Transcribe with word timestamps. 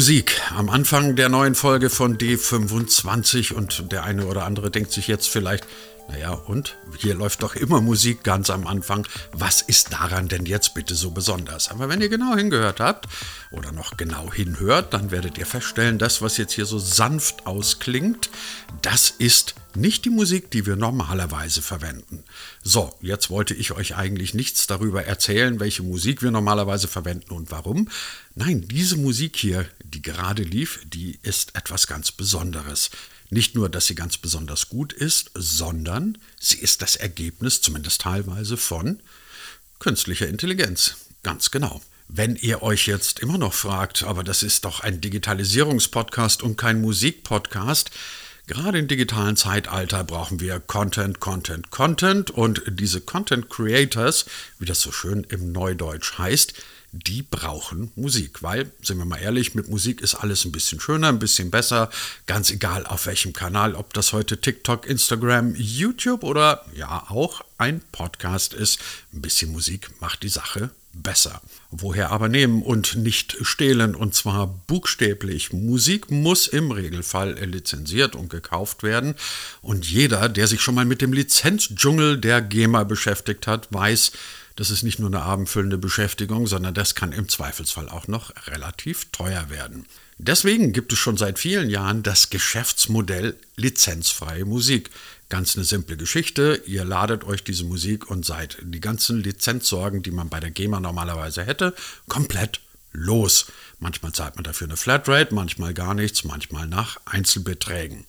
Musik. 0.00 0.40
Am 0.56 0.70
Anfang 0.70 1.14
der 1.14 1.28
neuen 1.28 1.54
Folge 1.54 1.90
von 1.90 2.16
D25 2.16 3.52
und 3.52 3.92
der 3.92 4.02
eine 4.02 4.24
oder 4.24 4.46
andere 4.46 4.70
denkt 4.70 4.92
sich 4.92 5.08
jetzt 5.08 5.28
vielleicht, 5.28 5.66
naja, 6.10 6.32
und 6.32 6.76
hier 6.98 7.14
läuft 7.14 7.42
doch 7.42 7.54
immer 7.54 7.80
Musik 7.80 8.24
ganz 8.24 8.50
am 8.50 8.66
Anfang. 8.66 9.06
Was 9.32 9.62
ist 9.62 9.92
daran 9.92 10.26
denn 10.26 10.44
jetzt 10.44 10.74
bitte 10.74 10.94
so 10.96 11.12
besonders? 11.12 11.70
Aber 11.70 11.88
wenn 11.88 12.00
ihr 12.00 12.08
genau 12.08 12.34
hingehört 12.34 12.80
habt 12.80 13.06
oder 13.52 13.70
noch 13.70 13.96
genau 13.96 14.32
hinhört, 14.32 14.92
dann 14.92 15.12
werdet 15.12 15.38
ihr 15.38 15.46
feststellen, 15.46 15.98
das, 15.98 16.20
was 16.20 16.36
jetzt 16.36 16.52
hier 16.52 16.66
so 16.66 16.78
sanft 16.78 17.46
ausklingt, 17.46 18.28
das 18.82 19.10
ist 19.10 19.54
nicht 19.76 20.04
die 20.04 20.10
Musik, 20.10 20.50
die 20.50 20.66
wir 20.66 20.74
normalerweise 20.74 21.62
verwenden. 21.62 22.24
So, 22.62 22.92
jetzt 23.00 23.30
wollte 23.30 23.54
ich 23.54 23.70
euch 23.70 23.94
eigentlich 23.94 24.34
nichts 24.34 24.66
darüber 24.66 25.04
erzählen, 25.04 25.60
welche 25.60 25.84
Musik 25.84 26.22
wir 26.22 26.32
normalerweise 26.32 26.88
verwenden 26.88 27.32
und 27.32 27.52
warum. 27.52 27.88
Nein, 28.34 28.66
diese 28.66 28.96
Musik 28.96 29.36
hier, 29.36 29.66
die 29.84 30.02
gerade 30.02 30.42
lief, 30.42 30.80
die 30.86 31.20
ist 31.22 31.54
etwas 31.54 31.86
ganz 31.86 32.10
Besonderes. 32.10 32.90
Nicht 33.30 33.54
nur, 33.54 33.68
dass 33.68 33.86
sie 33.86 33.94
ganz 33.94 34.18
besonders 34.18 34.68
gut 34.68 34.92
ist, 34.92 35.30
sondern 35.34 36.18
sie 36.38 36.58
ist 36.58 36.82
das 36.82 36.96
Ergebnis, 36.96 37.62
zumindest 37.62 38.00
teilweise, 38.00 38.56
von 38.56 39.00
künstlicher 39.78 40.28
Intelligenz. 40.28 40.96
Ganz 41.22 41.50
genau. 41.50 41.80
Wenn 42.08 42.34
ihr 42.34 42.62
euch 42.62 42.88
jetzt 42.88 43.20
immer 43.20 43.38
noch 43.38 43.54
fragt, 43.54 44.02
aber 44.02 44.24
das 44.24 44.42
ist 44.42 44.64
doch 44.64 44.80
ein 44.80 45.00
Digitalisierungspodcast 45.00 46.42
und 46.42 46.56
kein 46.56 46.80
Musikpodcast, 46.80 47.90
Gerade 48.50 48.80
im 48.80 48.88
digitalen 48.88 49.36
Zeitalter 49.36 50.02
brauchen 50.02 50.40
wir 50.40 50.58
Content, 50.58 51.20
Content, 51.20 51.70
Content 51.70 52.32
und 52.32 52.60
diese 52.66 53.00
Content 53.00 53.48
Creators, 53.48 54.26
wie 54.58 54.64
das 54.64 54.80
so 54.80 54.90
schön 54.90 55.22
im 55.22 55.52
Neudeutsch 55.52 56.18
heißt, 56.18 56.54
die 56.92 57.22
brauchen 57.22 57.92
Musik, 57.94 58.42
weil, 58.42 58.70
sind 58.82 58.98
wir 58.98 59.04
mal 59.04 59.18
ehrlich, 59.18 59.54
mit 59.54 59.68
Musik 59.68 60.00
ist 60.00 60.16
alles 60.16 60.44
ein 60.44 60.52
bisschen 60.52 60.80
schöner, 60.80 61.08
ein 61.08 61.18
bisschen 61.18 61.50
besser, 61.50 61.90
ganz 62.26 62.50
egal 62.50 62.86
auf 62.86 63.06
welchem 63.06 63.32
Kanal, 63.32 63.74
ob 63.74 63.94
das 63.94 64.12
heute 64.12 64.40
TikTok, 64.40 64.86
Instagram, 64.86 65.54
YouTube 65.54 66.24
oder 66.24 66.64
ja 66.74 67.04
auch 67.08 67.42
ein 67.58 67.80
Podcast 67.92 68.54
ist. 68.54 68.80
Ein 69.12 69.22
bisschen 69.22 69.52
Musik 69.52 69.90
macht 70.00 70.22
die 70.22 70.28
Sache 70.28 70.70
besser. 70.92 71.40
Woher 71.70 72.10
aber 72.10 72.28
nehmen 72.28 72.62
und 72.62 72.96
nicht 72.96 73.36
stehlen 73.42 73.94
und 73.94 74.14
zwar 74.14 74.48
buchstäblich. 74.66 75.52
Musik 75.52 76.10
muss 76.10 76.48
im 76.48 76.72
Regelfall 76.72 77.34
lizenziert 77.44 78.16
und 78.16 78.28
gekauft 78.28 78.82
werden 78.82 79.14
und 79.62 79.86
jeder, 79.86 80.28
der 80.28 80.48
sich 80.48 80.60
schon 80.60 80.74
mal 80.74 80.84
mit 80.84 81.00
dem 81.00 81.12
Lizenzdschungel 81.12 82.18
der 82.18 82.42
GEMA 82.42 82.82
beschäftigt 82.84 83.46
hat, 83.46 83.68
weiß, 83.72 84.12
das 84.60 84.68
ist 84.70 84.82
nicht 84.82 84.98
nur 84.98 85.08
eine 85.08 85.22
abendfüllende 85.22 85.78
Beschäftigung, 85.78 86.46
sondern 86.46 86.74
das 86.74 86.94
kann 86.94 87.12
im 87.12 87.30
Zweifelsfall 87.30 87.88
auch 87.88 88.08
noch 88.08 88.30
relativ 88.46 89.06
teuer 89.10 89.48
werden. 89.48 89.86
Deswegen 90.18 90.74
gibt 90.74 90.92
es 90.92 90.98
schon 90.98 91.16
seit 91.16 91.38
vielen 91.38 91.70
Jahren 91.70 92.02
das 92.02 92.28
Geschäftsmodell 92.28 93.38
lizenzfreie 93.56 94.44
Musik. 94.44 94.90
Ganz 95.30 95.56
eine 95.56 95.64
simple 95.64 95.96
Geschichte. 95.96 96.62
Ihr 96.66 96.84
ladet 96.84 97.24
euch 97.24 97.42
diese 97.42 97.64
Musik 97.64 98.10
und 98.10 98.26
seid 98.26 98.58
die 98.60 98.80
ganzen 98.80 99.22
Lizenzsorgen, 99.22 100.02
die 100.02 100.10
man 100.10 100.28
bei 100.28 100.40
der 100.40 100.50
GEMA 100.50 100.78
normalerweise 100.78 101.42
hätte, 101.42 101.74
komplett 102.06 102.60
los. 102.92 103.46
Manchmal 103.78 104.12
zahlt 104.12 104.34
man 104.34 104.44
dafür 104.44 104.66
eine 104.66 104.76
Flatrate, 104.76 105.34
manchmal 105.34 105.72
gar 105.72 105.94
nichts, 105.94 106.22
manchmal 106.24 106.66
nach 106.66 107.00
Einzelbeträgen. 107.06 108.04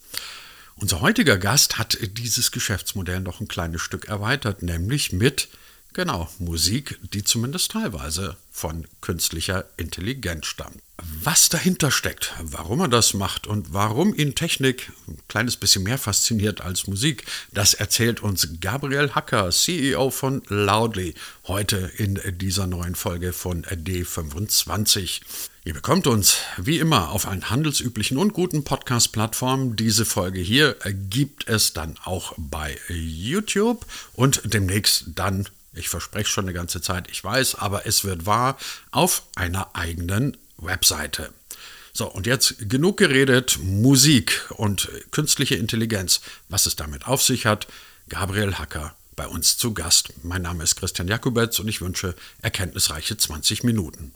Unser 0.76 1.00
heutiger 1.00 1.38
Gast 1.38 1.78
hat 1.78 1.98
dieses 2.02 2.52
Geschäftsmodell 2.52 3.22
noch 3.22 3.40
ein 3.40 3.48
kleines 3.48 3.82
Stück 3.82 4.10
erweitert, 4.10 4.64
nämlich 4.64 5.14
mit 5.14 5.48
Genau, 5.94 6.30
Musik, 6.40 6.98
die 7.12 7.22
zumindest 7.22 7.72
teilweise 7.72 8.38
von 8.50 8.88
künstlicher 9.02 9.66
Intelligenz 9.76 10.46
stammt. 10.46 10.82
Was 11.24 11.50
dahinter 11.50 11.92
steckt, 11.92 12.34
warum 12.40 12.80
er 12.80 12.88
das 12.88 13.14
macht 13.14 13.46
und 13.46 13.74
warum 13.74 14.16
ihn 14.16 14.34
Technik 14.34 14.90
ein 15.08 15.18
kleines 15.28 15.58
bisschen 15.58 15.84
mehr 15.84 15.98
fasziniert 15.98 16.62
als 16.62 16.88
Musik, 16.88 17.26
das 17.52 17.74
erzählt 17.74 18.22
uns 18.22 18.48
Gabriel 18.62 19.12
Hacker, 19.16 19.50
CEO 19.50 20.12
von 20.12 20.44
Loudly, 20.48 21.14
heute 21.48 21.92
in 21.98 22.18
dieser 22.38 22.68
neuen 22.68 22.96
Folge 22.96 23.34
von 23.34 23.64
D25. 23.66 25.22
Ihr 25.66 25.74
bekommt 25.74 26.08
uns 26.08 26.38
wie 26.58 26.80
immer 26.80 27.10
auf 27.10 27.28
allen 27.28 27.50
handelsüblichen 27.50 28.18
und 28.18 28.32
guten 28.34 28.64
Podcast-Plattformen. 28.64 29.76
Diese 29.76 30.06
Folge 30.06 30.40
hier 30.40 30.78
gibt 31.10 31.50
es 31.50 31.74
dann 31.74 31.96
auch 32.06 32.34
bei 32.38 32.80
YouTube 32.88 33.86
und 34.14 34.42
demnächst 34.46 35.06
dann 35.16 35.50
ich 35.74 35.90
verspreche 35.90 36.30
schon 36.30 36.46
eine 36.46 36.54
ganze 36.54 36.82
Zeit, 36.82 37.10
ich 37.10 37.24
weiß, 37.24 37.56
aber 37.56 37.86
es 37.86 38.04
wird 38.04 38.26
wahr, 38.26 38.58
auf 38.92 39.24
einer 39.36 39.76
eigenen 39.76 40.38
Webseite. 40.58 41.34
So, 41.94 42.10
und 42.10 42.26
jetzt 42.26 42.70
genug 42.70 42.98
geredet, 42.98 43.60
Musik 43.62 44.46
und 44.52 44.90
künstliche 45.12 45.56
Intelligenz, 45.56 46.22
was 46.48 46.66
es 46.66 46.76
damit 46.76 47.08
auf 47.08 47.22
sich 47.22 47.46
hat. 47.46 47.68
Gabriel 48.08 48.56
Hacker 48.56 48.96
bei 49.16 49.28
uns 49.28 49.58
zu 49.58 49.74
Gast. 49.74 50.14
Mein 50.24 50.42
Name 50.42 50.64
ist 50.64 50.78
Christian 50.78 51.08
Jakubetz 51.08 51.60
und 51.60 51.68
ich 51.68 51.82
wünsche 51.82 52.16
erkenntnisreiche 52.42 53.18
20 53.18 53.64
Minuten. 53.64 54.14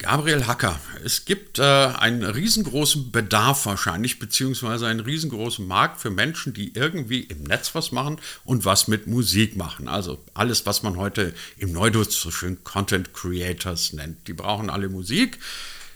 Gabriel 0.00 0.46
Hacker, 0.46 0.78
es 1.04 1.24
gibt 1.24 1.58
äh, 1.58 1.62
einen 1.62 2.22
riesengroßen 2.22 3.10
Bedarf 3.10 3.66
wahrscheinlich, 3.66 4.20
beziehungsweise 4.20 4.86
einen 4.86 5.00
riesengroßen 5.00 5.66
Markt 5.66 6.00
für 6.00 6.10
Menschen, 6.10 6.54
die 6.54 6.72
irgendwie 6.74 7.22
im 7.22 7.42
Netz 7.42 7.74
was 7.74 7.90
machen 7.90 8.20
und 8.44 8.64
was 8.64 8.86
mit 8.86 9.08
Musik 9.08 9.56
machen. 9.56 9.88
Also 9.88 10.24
alles, 10.34 10.64
was 10.66 10.84
man 10.84 10.96
heute 10.96 11.34
im 11.56 11.72
Neudeutsch 11.72 12.16
so 12.16 12.30
schön 12.30 12.62
Content 12.62 13.12
Creators 13.12 13.92
nennt. 13.92 14.28
Die 14.28 14.34
brauchen 14.34 14.70
alle 14.70 14.88
Musik. 14.88 15.40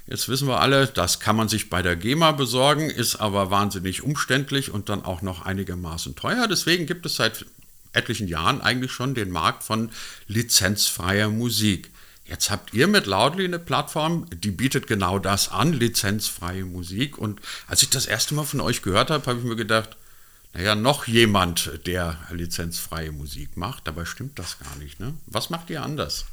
Jetzt 0.09 0.29
wissen 0.29 0.49
wir 0.49 0.59
alle, 0.59 0.89
das 0.89 1.21
kann 1.21 1.37
man 1.37 1.49
sich 1.49 1.71
bei 1.71 1.81
der 1.81 1.95
GEMA 1.95 2.33
besorgen, 2.33 2.91
ist 2.91 3.17
aber 3.17 3.53
wahnsinnig 3.53 4.03
umständlich 4.03 4.73
und 4.73 4.89
dann 4.89 5.05
auch 5.05 5.23
noch 5.23 5.43
einigermaßen 5.43 6.17
teuer. 6.17 6.49
Deswegen 6.49 6.87
gibt 6.87 7.07
es 7.07 7.15
seit 7.15 7.47
etlichen 7.93 8.27
Jahren 8.27 8.61
eigentlich 8.63 8.91
schon 8.91 9.15
den 9.15 9.31
Markt 9.31 9.63
von 9.63 9.91
lizenzfreier 10.27 11.29
Musik. 11.29 11.93
Jetzt 12.25 12.51
habt 12.51 12.73
ihr 12.73 12.87
mit 12.87 13.07
Loudly 13.07 13.45
eine 13.45 13.59
Plattform, 13.59 14.27
die 14.33 14.53
bietet 14.53 14.87
genau 14.87 15.19
das 15.19 15.51
an, 15.51 15.73
lizenzfreie 15.73 16.65
Musik. 16.65 17.19
Und 17.19 17.41
als 17.67 17.83
ich 17.83 17.91
das 17.91 18.07
erste 18.07 18.35
Mal 18.35 18.45
von 18.45 18.61
euch 18.61 18.83
gehört 18.83 19.11
habe, 19.11 19.27
habe 19.27 19.41
ich 19.41 19.45
mir 19.45 19.57
gedacht, 19.57 19.97
naja, 20.55 20.75
noch 20.75 21.07
jemand, 21.07 21.87
der 21.87 22.19
lizenzfreie 22.31 23.11
Musik 23.11 23.57
macht. 23.57 23.87
Dabei 23.87 24.05
stimmt 24.05 24.39
das 24.39 24.59
gar 24.59 24.77
nicht. 24.77 25.01
Ne? 25.01 25.15
Was 25.27 25.51
macht 25.51 25.71
ihr 25.71 25.83
anders? 25.83 26.27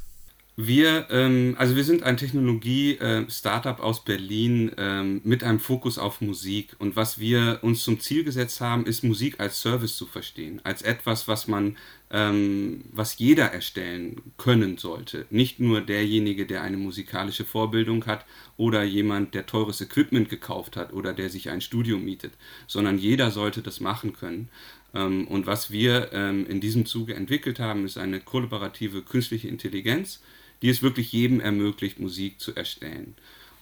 Wir, 0.56 1.06
ähm, 1.10 1.54
also 1.58 1.74
wir 1.74 1.84
sind 1.84 2.02
ein 2.02 2.18
Technologie-Startup 2.18 3.80
aus 3.80 4.04
Berlin 4.04 4.72
ähm, 4.76 5.22
mit 5.24 5.42
einem 5.42 5.58
Fokus 5.58 5.96
auf 5.96 6.20
Musik. 6.20 6.76
Und 6.78 6.96
was 6.96 7.18
wir 7.18 7.60
uns 7.62 7.82
zum 7.82 7.98
Ziel 7.98 8.24
gesetzt 8.24 8.60
haben, 8.60 8.84
ist 8.84 9.02
Musik 9.02 9.40
als 9.40 9.60
Service 9.60 9.96
zu 9.96 10.04
verstehen, 10.04 10.60
als 10.64 10.82
etwas, 10.82 11.28
was 11.28 11.48
man, 11.48 11.78
ähm, 12.10 12.84
was 12.92 13.18
jeder 13.18 13.46
erstellen 13.46 14.20
können 14.36 14.78
sollte. 14.78 15.26
Nicht 15.30 15.60
nur 15.60 15.80
derjenige, 15.80 16.46
der 16.46 16.62
eine 16.62 16.76
musikalische 16.76 17.44
Vorbildung 17.44 18.06
hat 18.06 18.26
oder 18.56 18.82
jemand, 18.82 19.34
der 19.34 19.46
teures 19.46 19.80
Equipment 19.80 20.28
gekauft 20.28 20.76
hat 20.76 20.92
oder 20.92 21.12
der 21.12 21.30
sich 21.30 21.50
ein 21.50 21.60
Studio 21.60 21.98
mietet, 21.98 22.32
sondern 22.66 22.98
jeder 22.98 23.30
sollte 23.30 23.62
das 23.62 23.80
machen 23.80 24.12
können. 24.12 24.48
Ähm, 24.94 25.28
und 25.28 25.46
was 25.46 25.70
wir 25.70 26.12
ähm, 26.12 26.46
in 26.46 26.60
diesem 26.60 26.86
Zuge 26.86 27.14
entwickelt 27.14 27.60
haben, 27.60 27.84
ist 27.84 27.98
eine 27.98 28.20
kollaborative 28.20 29.02
künstliche 29.02 29.48
Intelligenz 29.48 30.20
die 30.62 30.68
es 30.68 30.82
wirklich 30.82 31.12
jedem 31.12 31.40
ermöglicht, 31.40 32.00
Musik 32.00 32.40
zu 32.40 32.54
erstellen. 32.54 33.14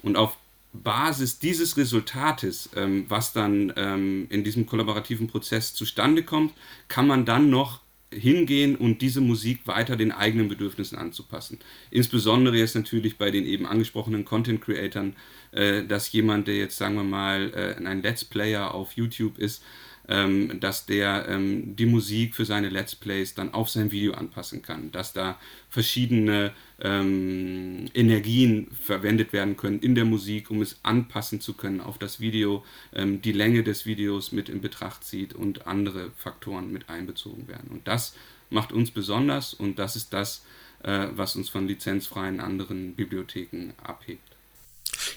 Und 0.02 0.16
auf 0.16 0.36
Basis 0.72 1.38
dieses 1.38 1.76
Resultates, 1.76 2.70
ähm, 2.76 3.06
was 3.08 3.32
dann 3.32 3.72
ähm, 3.76 4.26
in 4.30 4.44
diesem 4.44 4.66
kollaborativen 4.66 5.28
Prozess 5.28 5.74
zustande 5.74 6.22
kommt, 6.22 6.52
kann 6.88 7.06
man 7.06 7.24
dann 7.24 7.50
noch 7.50 7.80
hingehen 8.12 8.76
und 8.76 9.02
diese 9.02 9.20
Musik 9.20 9.66
weiter 9.66 9.96
den 9.96 10.12
eigenen 10.12 10.48
Bedürfnissen 10.48 10.96
anzupassen. 10.96 11.58
Insbesondere 11.90 12.56
jetzt 12.56 12.74
natürlich 12.74 13.18
bei 13.18 13.30
den 13.30 13.44
eben 13.44 13.66
angesprochenen 13.66 14.24
Content 14.24 14.60
Creatern, 14.60 15.14
dass 15.52 16.12
jemand, 16.12 16.46
der 16.46 16.56
jetzt 16.56 16.76
sagen 16.76 16.94
wir 16.96 17.04
mal 17.04 17.52
äh, 17.54 17.84
ein 17.84 18.02
Let's 18.02 18.24
Player 18.24 18.74
auf 18.74 18.92
YouTube 18.92 19.38
ist, 19.38 19.62
ähm, 20.08 20.58
dass 20.60 20.86
der 20.86 21.28
ähm, 21.28 21.76
die 21.76 21.86
Musik 21.86 22.34
für 22.34 22.44
seine 22.44 22.70
Let's 22.70 22.94
Plays 22.94 23.34
dann 23.34 23.52
auf 23.52 23.68
sein 23.68 23.90
Video 23.90 24.14
anpassen 24.14 24.62
kann, 24.62 24.90
dass 24.90 25.12
da 25.12 25.38
verschiedene 25.68 26.52
ähm, 26.80 27.86
Energien 27.92 28.70
verwendet 28.72 29.32
werden 29.32 29.56
können 29.56 29.80
in 29.80 29.94
der 29.94 30.06
Musik, 30.06 30.50
um 30.50 30.62
es 30.62 30.78
anpassen 30.82 31.40
zu 31.40 31.54
können 31.54 31.80
auf 31.80 31.98
das 31.98 32.20
Video, 32.20 32.64
die 32.94 33.32
Länge 33.32 33.62
des 33.62 33.84
Videos 33.84 34.32
mit 34.32 34.48
in 34.48 34.60
Betracht 34.60 35.04
zieht 35.04 35.34
und 35.34 35.66
andere 35.66 36.10
Faktoren 36.16 36.72
mit 36.72 36.88
einbezogen 36.88 37.48
werden. 37.48 37.70
Und 37.70 37.86
das 37.86 38.14
macht 38.50 38.72
uns 38.72 38.90
besonders 38.90 39.54
und 39.54 39.78
das 39.78 39.96
ist 39.96 40.12
das, 40.12 40.44
äh, 40.82 41.08
was 41.12 41.36
uns 41.36 41.48
von 41.48 41.66
lizenzfreien 41.66 42.40
anderen 42.40 42.94
Bibliotheken 42.94 43.72
abhebt. 43.82 44.27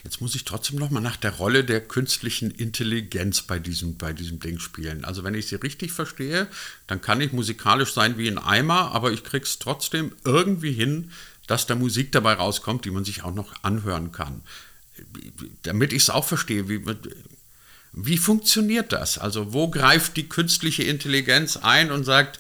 Jetzt 0.04 0.22
muss 0.22 0.36
ich 0.36 0.44
trotzdem 0.44 0.78
noch 0.80 0.90
mal 0.90 1.00
nach 1.00 1.18
der 1.18 1.32
Rolle 1.32 1.64
der 1.64 1.82
künstlichen 1.82 2.52
Intelligenz 2.52 3.42
bei 3.42 3.60
diesem, 3.60 3.98
bei 3.98 4.14
diesem 4.14 4.40
Ding 4.40 4.60
spielen. 4.60 5.06
Also 5.06 5.24
wenn 5.24 5.34
ich 5.34 5.48
sie 5.48 5.56
richtig 5.56 5.92
verstehe, 5.92 6.48
dann 6.88 7.02
kann 7.02 7.22
ich 7.22 7.34
musikalisch 7.34 7.94
sein 7.94 8.18
wie 8.18 8.28
ein 8.28 8.38
Eimer, 8.38 8.92
aber 8.94 9.12
ich 9.12 9.24
kriege 9.24 9.46
es 9.46 9.60
trotzdem 9.60 10.14
irgendwie 10.24 10.72
hin, 10.72 11.12
dass 11.48 11.66
da 11.66 11.76
Musik 11.76 12.12
dabei 12.12 12.34
rauskommt, 12.34 12.86
die 12.86 12.92
man 12.92 13.06
sich 13.06 13.24
auch 13.24 13.34
noch 13.34 13.54
anhören 13.64 14.12
kann. 14.12 14.42
damit 15.64 15.94
ich 15.94 16.04
es 16.04 16.10
auch 16.10 16.26
verstehe, 16.26 16.70
wie, 16.70 16.82
wie 17.94 18.18
funktioniert 18.18 18.94
das? 18.94 19.18
Also 19.18 19.54
wo 19.54 19.70
greift 19.70 20.16
die 20.18 20.30
künstliche 20.30 20.84
Intelligenz 20.84 21.58
ein 21.58 21.92
und 21.92 22.04
sagt, 22.04 22.40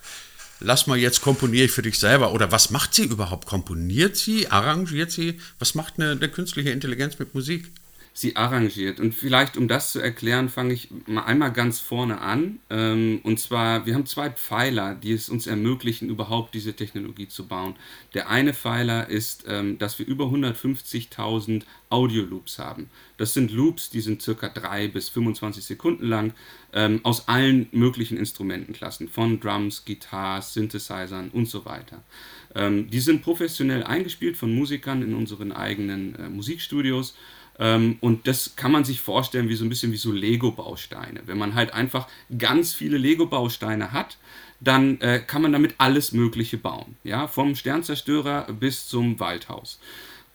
lass 0.61 0.87
mal 0.87 0.97
jetzt 0.97 1.21
komponiere 1.21 1.65
ich 1.65 1.71
für 1.71 1.81
dich 1.81 1.99
selber? 1.99 2.33
Oder 2.33 2.51
was 2.51 2.69
macht 2.69 2.93
sie 2.93 3.05
überhaupt? 3.05 3.47
Komponiert 3.47 4.15
sie? 4.15 4.47
Arrangiert 4.47 5.11
sie? 5.11 5.39
Was 5.59 5.75
macht 5.75 5.99
eine, 5.99 6.11
eine 6.11 6.29
künstliche 6.29 6.69
Intelligenz 6.69 7.19
mit 7.19 7.33
Musik? 7.35 7.71
Sie 8.13 8.35
arrangiert. 8.35 8.99
Und 8.99 9.15
vielleicht, 9.15 9.55
um 9.55 9.67
das 9.67 9.93
zu 9.93 9.99
erklären, 9.99 10.49
fange 10.49 10.73
ich 10.73 10.89
mal 11.07 11.23
einmal 11.23 11.53
ganz 11.53 11.79
vorne 11.79 12.19
an. 12.19 12.59
Ähm, 12.69 13.21
und 13.23 13.39
zwar, 13.39 13.85
wir 13.85 13.95
haben 13.95 14.05
zwei 14.05 14.29
Pfeiler, 14.29 14.95
die 14.95 15.13
es 15.13 15.29
uns 15.29 15.47
ermöglichen, 15.47 16.09
überhaupt 16.09 16.53
diese 16.53 16.73
Technologie 16.73 17.29
zu 17.29 17.47
bauen. 17.47 17.75
Der 18.13 18.29
eine 18.29 18.53
Pfeiler 18.53 19.07
ist, 19.07 19.45
ähm, 19.47 19.77
dass 19.77 19.97
wir 19.97 20.05
über 20.05 20.25
150.000 20.25 21.63
Audio-Loops 21.89 22.59
haben. 22.59 22.89
Das 23.15 23.33
sind 23.33 23.51
Loops, 23.51 23.89
die 23.89 24.01
sind 24.01 24.21
circa 24.21 24.49
3 24.49 24.89
bis 24.89 25.07
25 25.09 25.63
Sekunden 25.63 26.05
lang, 26.05 26.33
ähm, 26.73 26.99
aus 27.03 27.29
allen 27.29 27.67
möglichen 27.71 28.17
Instrumentenklassen, 28.17 29.07
von 29.07 29.39
Drums, 29.39 29.85
Guitars, 29.85 30.53
Synthesizern 30.53 31.29
und 31.29 31.47
so 31.47 31.65
weiter. 31.65 32.03
die 32.53 32.99
sind 32.99 33.21
professionell 33.21 33.81
eingespielt 33.81 34.35
von 34.35 34.53
Musikern 34.53 35.01
in 35.01 35.13
unseren 35.13 35.53
eigenen 35.53 36.15
äh, 36.15 36.27
Musikstudios 36.27 37.15
und 37.57 38.21
das 38.25 38.55
kann 38.55 38.71
man 38.71 38.85
sich 38.85 39.01
vorstellen 39.01 39.47
wie 39.47 39.55
so 39.55 39.63
ein 39.63 39.69
bisschen 39.69 39.91
wie 39.91 39.97
so 39.97 40.11
Lego-Bausteine. 40.11 41.21
Wenn 41.25 41.37
man 41.37 41.53
halt 41.53 41.73
einfach 41.73 42.07
ganz 42.37 42.73
viele 42.73 42.97
Lego-Bausteine 42.97 43.91
hat, 43.91 44.17
dann 44.59 44.99
äh, 45.01 45.19
kann 45.19 45.41
man 45.41 45.51
damit 45.51 45.75
alles 45.77 46.11
Mögliche 46.11 46.57
bauen. 46.57 46.95
Ja? 47.03 47.27
Vom 47.27 47.55
Sternzerstörer 47.55 48.47
bis 48.53 48.87
zum 48.87 49.19
Waldhaus. 49.19 49.79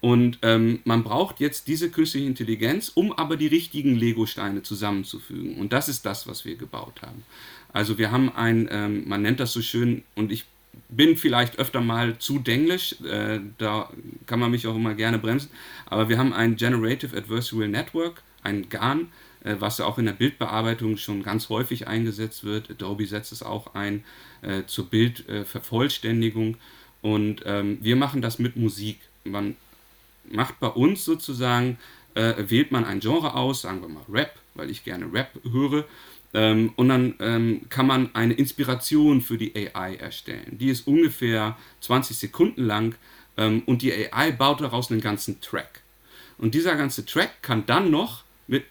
Und 0.00 0.38
ähm, 0.42 0.80
man 0.84 1.02
braucht 1.02 1.40
jetzt 1.40 1.68
diese 1.68 1.90
künstliche 1.90 2.26
Intelligenz, 2.26 2.90
um 2.94 3.12
aber 3.12 3.36
die 3.36 3.46
richtigen 3.46 3.96
Lego-Steine 3.96 4.62
zusammenzufügen. 4.62 5.56
Und 5.56 5.72
das 5.72 5.88
ist 5.88 6.04
das, 6.04 6.26
was 6.26 6.44
wir 6.44 6.56
gebaut 6.56 7.02
haben. 7.02 7.24
Also 7.72 7.98
wir 7.98 8.10
haben 8.10 8.32
ein, 8.34 8.68
ähm, 8.70 9.08
man 9.08 9.22
nennt 9.22 9.40
das 9.40 9.52
so 9.52 9.62
schön, 9.62 10.04
und 10.14 10.30
ich 10.30 10.44
bin 10.88 11.16
vielleicht 11.16 11.58
öfter 11.58 11.80
mal 11.80 12.18
zu 12.18 12.38
denglisch, 12.38 12.96
äh, 13.02 13.40
da 13.58 13.90
kann 14.26 14.40
man 14.40 14.50
mich 14.50 14.66
auch 14.66 14.76
immer 14.76 14.94
gerne 14.94 15.18
bremsen, 15.18 15.50
aber 15.86 16.08
wir 16.08 16.18
haben 16.18 16.32
ein 16.32 16.56
Generative 16.56 17.16
Adversarial 17.16 17.68
Network, 17.68 18.22
ein 18.42 18.68
GAN, 18.68 19.08
äh, 19.44 19.56
was 19.58 19.80
auch 19.80 19.98
in 19.98 20.06
der 20.06 20.12
Bildbearbeitung 20.12 20.96
schon 20.96 21.22
ganz 21.22 21.48
häufig 21.48 21.86
eingesetzt 21.86 22.44
wird. 22.44 22.70
Adobe 22.70 23.06
setzt 23.06 23.32
es 23.32 23.42
auch 23.42 23.74
ein 23.74 24.04
äh, 24.42 24.64
zur 24.66 24.86
Bildvervollständigung 24.86 26.56
und 27.02 27.42
ähm, 27.44 27.78
wir 27.80 27.96
machen 27.96 28.22
das 28.22 28.38
mit 28.38 28.56
Musik. 28.56 29.00
Man 29.24 29.56
macht 30.30 30.58
bei 30.60 30.68
uns 30.68 31.04
sozusagen, 31.04 31.78
äh, 32.14 32.34
wählt 32.48 32.72
man 32.72 32.84
ein 32.84 33.00
Genre 33.00 33.34
aus, 33.34 33.62
sagen 33.62 33.80
wir 33.82 33.88
mal 33.88 34.04
Rap, 34.08 34.34
weil 34.54 34.70
ich 34.70 34.84
gerne 34.84 35.12
Rap 35.12 35.30
höre 35.50 35.84
ähm, 36.36 36.74
und 36.76 36.90
dann 36.90 37.14
ähm, 37.18 37.62
kann 37.70 37.86
man 37.86 38.14
eine 38.14 38.34
Inspiration 38.34 39.22
für 39.22 39.38
die 39.38 39.54
AI 39.56 39.96
erstellen. 39.96 40.58
Die 40.58 40.68
ist 40.68 40.86
ungefähr 40.86 41.56
20 41.80 42.16
Sekunden 42.16 42.62
lang 42.62 42.94
ähm, 43.38 43.62
und 43.64 43.80
die 43.80 43.92
AI 43.92 44.32
baut 44.32 44.60
daraus 44.60 44.90
einen 44.90 45.00
ganzen 45.00 45.40
Track. 45.40 45.80
Und 46.36 46.54
dieser 46.54 46.76
ganze 46.76 47.06
Track 47.06 47.42
kann 47.42 47.64
dann 47.64 47.90
noch 47.90 48.22
mit 48.46 48.64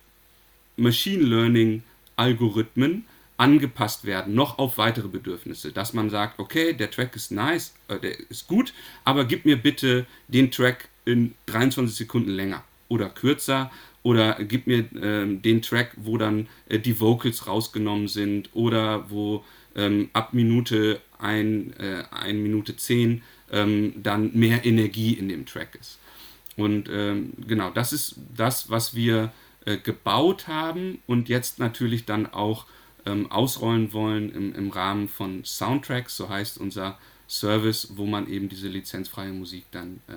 Machine 0.78 1.24
Learning 1.24 1.82
Algorithmen 2.16 3.06
angepasst 3.38 4.06
werden, 4.06 4.36
noch 4.36 4.60
auf 4.60 4.78
weitere 4.78 5.08
Bedürfnisse, 5.08 5.72
dass 5.72 5.94
man 5.94 6.12
sagt, 6.12 6.40
okay, 6.40 6.72
der 6.74 6.92
Track 6.92 7.16
ist 7.16 7.32
nice, 7.32 7.74
äh, 7.88 8.00
der 8.00 8.20
ist 8.30 8.48
gut, 8.48 8.74
aber 9.06 9.26
gib 9.26 9.44
mir 9.44 9.58
bitte 9.58 10.06
den 10.28 10.52
Track 10.52 10.88
in 11.04 11.34
23 11.48 11.98
Sekunden 11.98 12.30
länger 12.30 12.64
oder 12.90 13.10
kürzer 13.10 13.72
oder 14.06 14.36
gib 14.36 14.68
mir 14.68 14.86
ähm, 15.02 15.42
den 15.42 15.64
Track, 15.64 15.94
wo 15.96 16.20
dann 16.20 16.48
äh, 16.70 16.78
die 16.78 17.00
Vocals 17.00 17.48
rausgenommen 17.48 18.08
sind 18.08 18.52
oder 18.54 19.10
wo 19.10 19.44
ähm, 19.76 20.12
ab 20.14 20.32
Minute 20.32 21.02
1 21.18 21.74
äh, 21.80 22.34
Minute 22.34 22.78
10 22.78 23.24
ähm, 23.52 23.94
dann 24.04 24.30
mehr 24.36 24.64
Energie 24.64 25.14
in 25.14 25.28
dem 25.28 25.48
Track 25.48 25.76
ist. 25.82 25.98
Und 26.56 26.88
ähm, 26.88 27.34
genau, 27.48 27.72
das 27.72 27.94
ist 27.94 28.18
das, 28.38 28.70
was 28.70 28.94
wir 28.94 29.34
äh, 29.66 29.78
gebaut 29.78 30.48
haben 30.48 31.00
und 31.08 31.28
jetzt 31.28 31.58
natürlich 31.58 32.06
dann 32.06 32.28
auch 32.28 32.68
ähm, 33.08 33.32
ausrollen 33.32 33.92
wollen 33.92 34.32
im, 34.32 34.54
im 34.54 34.70
Rahmen 34.70 35.10
von 35.10 35.44
Soundtracks, 35.44 36.16
so 36.16 36.30
heißt 36.30 36.60
unser 36.60 37.00
Service, 37.28 37.94
wo 37.96 38.06
man 38.06 38.30
eben 38.30 38.50
diese 38.50 38.68
lizenzfreie 38.68 39.32
Musik 39.32 39.66
dann 39.72 40.00
äh, 40.08 40.14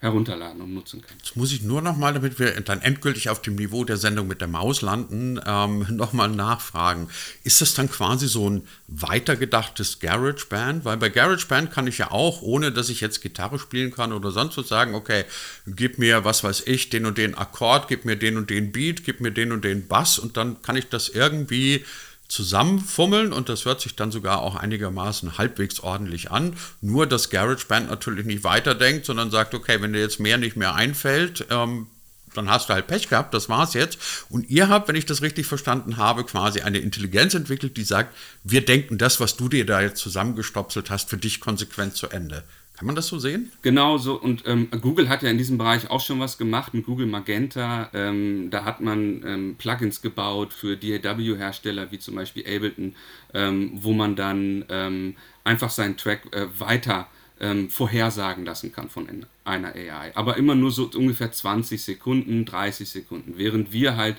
herunterladen 0.00 0.60
und 0.62 0.74
nutzen 0.74 1.02
kann. 1.02 1.16
Jetzt 1.18 1.36
muss 1.36 1.52
ich 1.52 1.62
nur 1.62 1.82
noch 1.82 1.96
mal, 1.96 2.14
damit 2.14 2.38
wir 2.38 2.60
dann 2.60 2.80
endgültig 2.82 3.30
auf 3.30 3.42
dem 3.42 3.56
Niveau 3.56 3.84
der 3.84 3.96
Sendung 3.96 4.28
mit 4.28 4.40
der 4.40 4.46
Maus 4.46 4.80
landen, 4.80 5.40
ähm, 5.44 5.86
noch 5.90 6.12
mal 6.12 6.28
nachfragen. 6.28 7.08
Ist 7.42 7.60
das 7.60 7.74
dann 7.74 7.90
quasi 7.90 8.28
so 8.28 8.48
ein 8.48 8.62
weitergedachtes 8.86 9.98
GarageBand? 9.98 10.84
Weil 10.84 10.98
bei 10.98 11.08
GarageBand 11.08 11.72
kann 11.72 11.88
ich 11.88 11.98
ja 11.98 12.12
auch, 12.12 12.42
ohne 12.42 12.70
dass 12.70 12.90
ich 12.90 13.00
jetzt 13.00 13.22
Gitarre 13.22 13.58
spielen 13.58 13.90
kann 13.90 14.12
oder 14.12 14.30
sonst 14.30 14.56
was 14.56 14.68
sagen, 14.68 14.94
okay, 14.94 15.24
gib 15.66 15.98
mir, 15.98 16.24
was 16.24 16.44
weiß 16.44 16.62
ich, 16.66 16.90
den 16.90 17.04
und 17.04 17.18
den 17.18 17.34
Akkord, 17.34 17.88
gib 17.88 18.04
mir 18.04 18.16
den 18.16 18.36
und 18.36 18.50
den 18.50 18.70
Beat, 18.70 19.04
gib 19.04 19.20
mir 19.20 19.32
den 19.32 19.50
und 19.50 19.64
den 19.64 19.88
Bass 19.88 20.20
und 20.20 20.36
dann 20.36 20.62
kann 20.62 20.76
ich 20.76 20.88
das 20.88 21.08
irgendwie 21.08 21.84
zusammenfummeln 22.28 23.32
und 23.32 23.48
das 23.48 23.64
hört 23.64 23.80
sich 23.80 23.96
dann 23.96 24.12
sogar 24.12 24.42
auch 24.42 24.54
einigermaßen 24.54 25.38
halbwegs 25.38 25.80
ordentlich 25.80 26.30
an. 26.30 26.56
Nur, 26.80 27.06
dass 27.06 27.30
GarageBand 27.30 27.88
natürlich 27.88 28.26
nicht 28.26 28.44
weiterdenkt, 28.44 29.06
sondern 29.06 29.30
sagt, 29.30 29.54
okay, 29.54 29.80
wenn 29.80 29.94
dir 29.94 30.00
jetzt 30.00 30.20
mehr 30.20 30.36
nicht 30.36 30.56
mehr 30.56 30.74
einfällt, 30.74 31.46
ähm, 31.50 31.86
dann 32.34 32.50
hast 32.50 32.68
du 32.68 32.74
halt 32.74 32.86
Pech 32.86 33.08
gehabt, 33.08 33.32
das 33.32 33.48
war's 33.48 33.72
jetzt. 33.72 33.98
Und 34.28 34.48
ihr 34.50 34.68
habt, 34.68 34.88
wenn 34.88 34.96
ich 34.96 35.06
das 35.06 35.22
richtig 35.22 35.46
verstanden 35.46 35.96
habe, 35.96 36.24
quasi 36.24 36.60
eine 36.60 36.78
Intelligenz 36.78 37.34
entwickelt, 37.34 37.76
die 37.76 37.84
sagt, 37.84 38.14
wir 38.44 38.64
denken 38.64 38.98
das, 38.98 39.20
was 39.20 39.36
du 39.36 39.48
dir 39.48 39.64
da 39.64 39.80
jetzt 39.80 40.00
zusammengestopselt 40.00 40.90
hast, 40.90 41.08
für 41.08 41.16
dich 41.16 41.40
konsequent 41.40 41.96
zu 41.96 42.08
Ende. 42.08 42.44
Kann 42.78 42.86
man 42.86 42.94
das 42.94 43.08
so 43.08 43.18
sehen? 43.18 43.50
Genau 43.62 43.98
so. 43.98 44.14
Und 44.14 44.44
ähm, 44.46 44.68
Google 44.80 45.08
hat 45.08 45.24
ja 45.24 45.30
in 45.30 45.36
diesem 45.36 45.58
Bereich 45.58 45.90
auch 45.90 46.00
schon 46.00 46.20
was 46.20 46.38
gemacht 46.38 46.74
mit 46.74 46.86
Google 46.86 47.06
Magenta. 47.06 47.90
Ähm, 47.92 48.50
da 48.50 48.64
hat 48.64 48.80
man 48.80 49.24
ähm, 49.26 49.56
Plugins 49.58 50.00
gebaut 50.00 50.52
für 50.52 50.76
DAW-Hersteller 50.76 51.90
wie 51.90 51.98
zum 51.98 52.14
Beispiel 52.14 52.44
Ableton, 52.46 52.94
ähm, 53.34 53.72
wo 53.74 53.92
man 53.92 54.14
dann 54.14 54.64
ähm, 54.68 55.16
einfach 55.42 55.70
seinen 55.70 55.96
Track 55.96 56.32
äh, 56.32 56.46
weiter 56.56 57.08
ähm, 57.40 57.68
vorhersagen 57.68 58.44
lassen 58.44 58.70
kann 58.70 58.88
von 58.88 59.08
einer 59.44 59.74
AI. 59.74 60.12
Aber 60.14 60.36
immer 60.36 60.54
nur 60.54 60.70
so 60.70 60.88
ungefähr 60.94 61.32
20 61.32 61.82
Sekunden, 61.82 62.44
30 62.44 62.88
Sekunden. 62.88 63.34
Während 63.38 63.72
wir 63.72 63.96
halt 63.96 64.18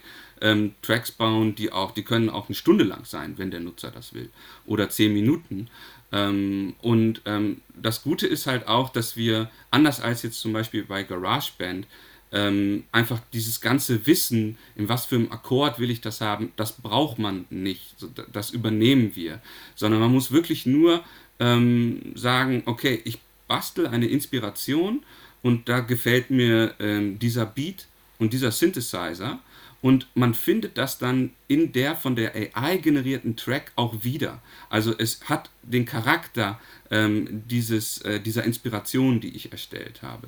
Tracks 0.81 1.11
bauen, 1.11 1.53
die 1.55 1.73
auch, 1.73 1.91
die 1.91 2.03
können 2.03 2.29
auch 2.29 2.47
eine 2.47 2.55
Stunde 2.55 2.85
lang 2.85 3.03
sein, 3.03 3.33
wenn 3.35 3.51
der 3.51 3.59
Nutzer 3.59 3.91
das 3.91 4.13
will. 4.13 4.29
Oder 4.65 4.89
10 4.89 5.13
Minuten. 5.13 5.67
Ähm, 6.11 6.75
und 6.81 7.21
ähm, 7.25 7.61
das 7.75 8.03
Gute 8.03 8.27
ist 8.27 8.47
halt 8.47 8.67
auch, 8.67 8.89
dass 8.89 9.15
wir, 9.15 9.49
anders 9.71 10.01
als 10.01 10.23
jetzt 10.23 10.39
zum 10.39 10.53
Beispiel 10.53 10.83
bei 10.83 11.03
GarageBand, 11.03 11.85
ähm, 12.31 12.83
einfach 12.91 13.19
dieses 13.33 13.59
ganze 13.59 14.05
Wissen, 14.05 14.57
in 14.75 14.87
was 14.87 15.05
für 15.05 15.15
einem 15.15 15.31
Akkord 15.31 15.79
will 15.79 15.89
ich 15.89 16.01
das 16.01 16.21
haben, 16.21 16.51
das 16.55 16.73
braucht 16.73 17.17
man 17.17 17.45
nicht, 17.49 17.95
das 18.31 18.51
übernehmen 18.51 19.15
wir, 19.15 19.41
sondern 19.75 19.99
man 19.99 20.11
muss 20.11 20.31
wirklich 20.31 20.65
nur 20.65 21.03
ähm, 21.39 22.11
sagen, 22.15 22.63
okay, 22.65 23.01
ich 23.03 23.19
bastel 23.47 23.87
eine 23.87 24.07
Inspiration 24.07 25.03
und 25.41 25.69
da 25.69 25.79
gefällt 25.79 26.29
mir 26.29 26.75
ähm, 26.79 27.17
dieser 27.17 27.45
Beat 27.45 27.87
und 28.19 28.33
dieser 28.33 28.51
Synthesizer 28.51 29.39
und 29.81 30.07
man 30.13 30.33
findet 30.33 30.77
das 30.77 30.97
dann 30.97 31.31
in 31.47 31.71
der 31.71 31.95
von 31.95 32.15
der 32.15 32.33
AI 32.35 32.77
generierten 32.77 33.35
Track 33.37 33.71
auch 33.75 34.03
wieder. 34.03 34.41
Also 34.69 34.93
es 34.97 35.21
hat 35.29 35.49
den 35.63 35.85
Charakter 35.85 36.59
ähm, 36.91 37.43
dieses, 37.47 38.01
äh, 38.01 38.19
dieser 38.19 38.43
Inspiration, 38.43 39.21
die 39.21 39.35
ich 39.35 39.51
erstellt 39.51 40.01
habe. 40.01 40.27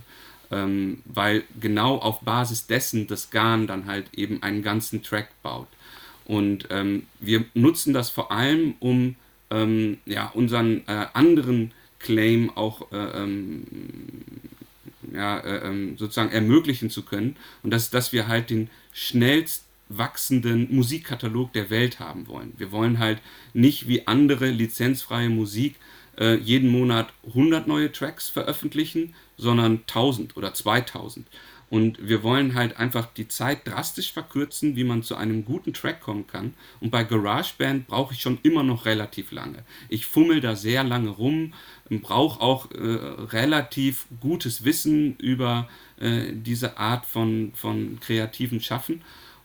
Ähm, 0.51 1.01
weil 1.05 1.43
genau 1.59 1.97
auf 1.97 2.21
Basis 2.21 2.67
dessen 2.67 3.07
das 3.07 3.29
Garn 3.29 3.67
dann 3.67 3.85
halt 3.85 4.05
eben 4.13 4.43
einen 4.43 4.61
ganzen 4.63 5.03
Track 5.03 5.29
baut. 5.43 5.67
Und 6.25 6.67
ähm, 6.69 7.07
wir 7.19 7.45
nutzen 7.53 7.93
das 7.93 8.09
vor 8.09 8.31
allem, 8.31 8.75
um 8.79 9.15
ähm, 9.49 9.97
ja, 10.05 10.27
unseren 10.33 10.87
äh, 10.87 11.07
anderen 11.13 11.73
Claim 11.99 12.49
auch 12.55 12.91
äh, 12.91 12.95
ähm, 12.95 13.63
ja, 15.13 15.39
äh, 15.39 15.67
ähm, 15.67 15.97
sozusagen 15.97 16.31
ermöglichen 16.31 16.89
zu 16.89 17.03
können. 17.03 17.35
Und 17.63 17.71
das 17.71 17.83
ist, 17.83 17.93
dass 17.93 18.13
wir 18.13 18.27
halt 18.27 18.49
den 18.49 18.69
schnellst 18.93 19.65
wachsenden 19.89 20.73
Musikkatalog 20.73 21.53
der 21.53 21.69
Welt 21.69 21.99
haben 21.99 22.27
wollen. 22.27 22.53
Wir 22.57 22.71
wollen 22.71 22.99
halt 22.99 23.19
nicht 23.53 23.87
wie 23.87 24.07
andere 24.07 24.49
lizenzfreie 24.49 25.29
Musik 25.29 25.75
äh, 26.17 26.35
jeden 26.35 26.69
Monat 26.69 27.11
100 27.27 27.67
neue 27.67 27.91
Tracks 27.91 28.29
veröffentlichen, 28.29 29.13
sondern 29.37 29.81
1000 29.87 30.37
oder 30.37 30.53
2000. 30.53 31.27
Und 31.71 32.05
wir 32.05 32.21
wollen 32.21 32.53
halt 32.53 32.77
einfach 32.77 33.07
die 33.13 33.29
Zeit 33.29 33.65
drastisch 33.65 34.11
verkürzen, 34.11 34.75
wie 34.75 34.83
man 34.83 35.03
zu 35.03 35.15
einem 35.15 35.45
guten 35.45 35.73
Track 35.73 36.01
kommen 36.01 36.27
kann. 36.27 36.53
Und 36.81 36.91
bei 36.91 37.05
GarageBand 37.05 37.87
brauche 37.87 38.13
ich 38.13 38.21
schon 38.21 38.39
immer 38.43 38.61
noch 38.61 38.85
relativ 38.85 39.31
lange. 39.31 39.63
Ich 39.87 40.05
fummel 40.05 40.41
da 40.41 40.57
sehr 40.57 40.83
lange 40.83 41.09
rum, 41.09 41.53
brauche 41.89 42.41
auch 42.41 42.69
äh, 42.71 42.77
relativ 42.77 44.05
gutes 44.19 44.65
Wissen 44.65 45.15
über 45.15 45.69
äh, 45.97 46.33
diese 46.33 46.77
Art 46.77 47.05
von, 47.05 47.53
von 47.55 48.01
kreativen 48.01 48.59
Schaffen. 48.59 49.01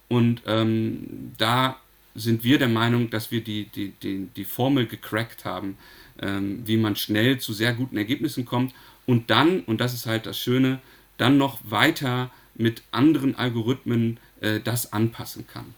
Und 0.08 0.42
ähm, 0.46 1.32
da 1.38 1.76
sind 2.16 2.42
wir 2.42 2.58
der 2.58 2.68
Meinung, 2.68 3.08
dass 3.08 3.30
wir 3.30 3.42
die, 3.44 3.66
die, 3.68 3.92
die, 4.02 4.26
die 4.34 4.44
Formel 4.44 4.86
gecrackt 4.86 5.44
haben, 5.44 5.78
ähm, 6.20 6.62
wie 6.64 6.76
man 6.76 6.96
schnell 6.96 7.38
zu 7.38 7.52
sehr 7.52 7.72
guten 7.72 7.96
Ergebnissen 7.96 8.44
kommt 8.44 8.74
und 9.06 9.30
dann, 9.30 9.60
und 9.60 9.80
das 9.80 9.94
ist 9.94 10.06
halt 10.06 10.26
das 10.26 10.38
Schöne, 10.38 10.80
dann 11.16 11.38
noch 11.38 11.60
weiter 11.64 12.30
mit 12.54 12.82
anderen 12.90 13.36
Algorithmen 13.36 14.18
äh, 14.40 14.60
das 14.60 14.92
anpassen 14.92 15.46
kann. 15.46 15.74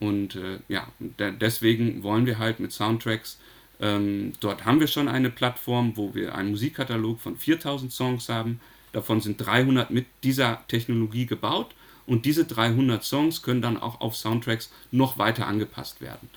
Und 0.00 0.36
äh, 0.36 0.58
ja, 0.68 0.88
deswegen 1.18 2.02
wollen 2.02 2.26
wir 2.26 2.38
halt 2.38 2.58
mit 2.58 2.72
Soundtracks, 2.72 3.38
ähm, 3.80 4.32
dort 4.40 4.64
haben 4.64 4.80
wir 4.80 4.86
schon 4.86 5.08
eine 5.08 5.30
Plattform, 5.30 5.96
wo 5.96 6.14
wir 6.14 6.34
einen 6.34 6.50
Musikkatalog 6.50 7.20
von 7.20 7.36
4000 7.36 7.92
Songs 7.92 8.28
haben. 8.28 8.60
Davon 8.92 9.20
sind 9.20 9.38
300 9.38 9.90
mit 9.90 10.06
dieser 10.22 10.64
Technologie 10.68 11.26
gebaut 11.26 11.74
und 12.06 12.24
diese 12.24 12.44
300 12.44 13.04
Songs 13.04 13.42
können 13.42 13.62
dann 13.62 13.76
auch 13.76 14.00
auf 14.00 14.16
Soundtracks 14.16 14.72
noch 14.90 15.18
weiter 15.18 15.46
angepasst 15.46 16.00
werden. 16.00 16.28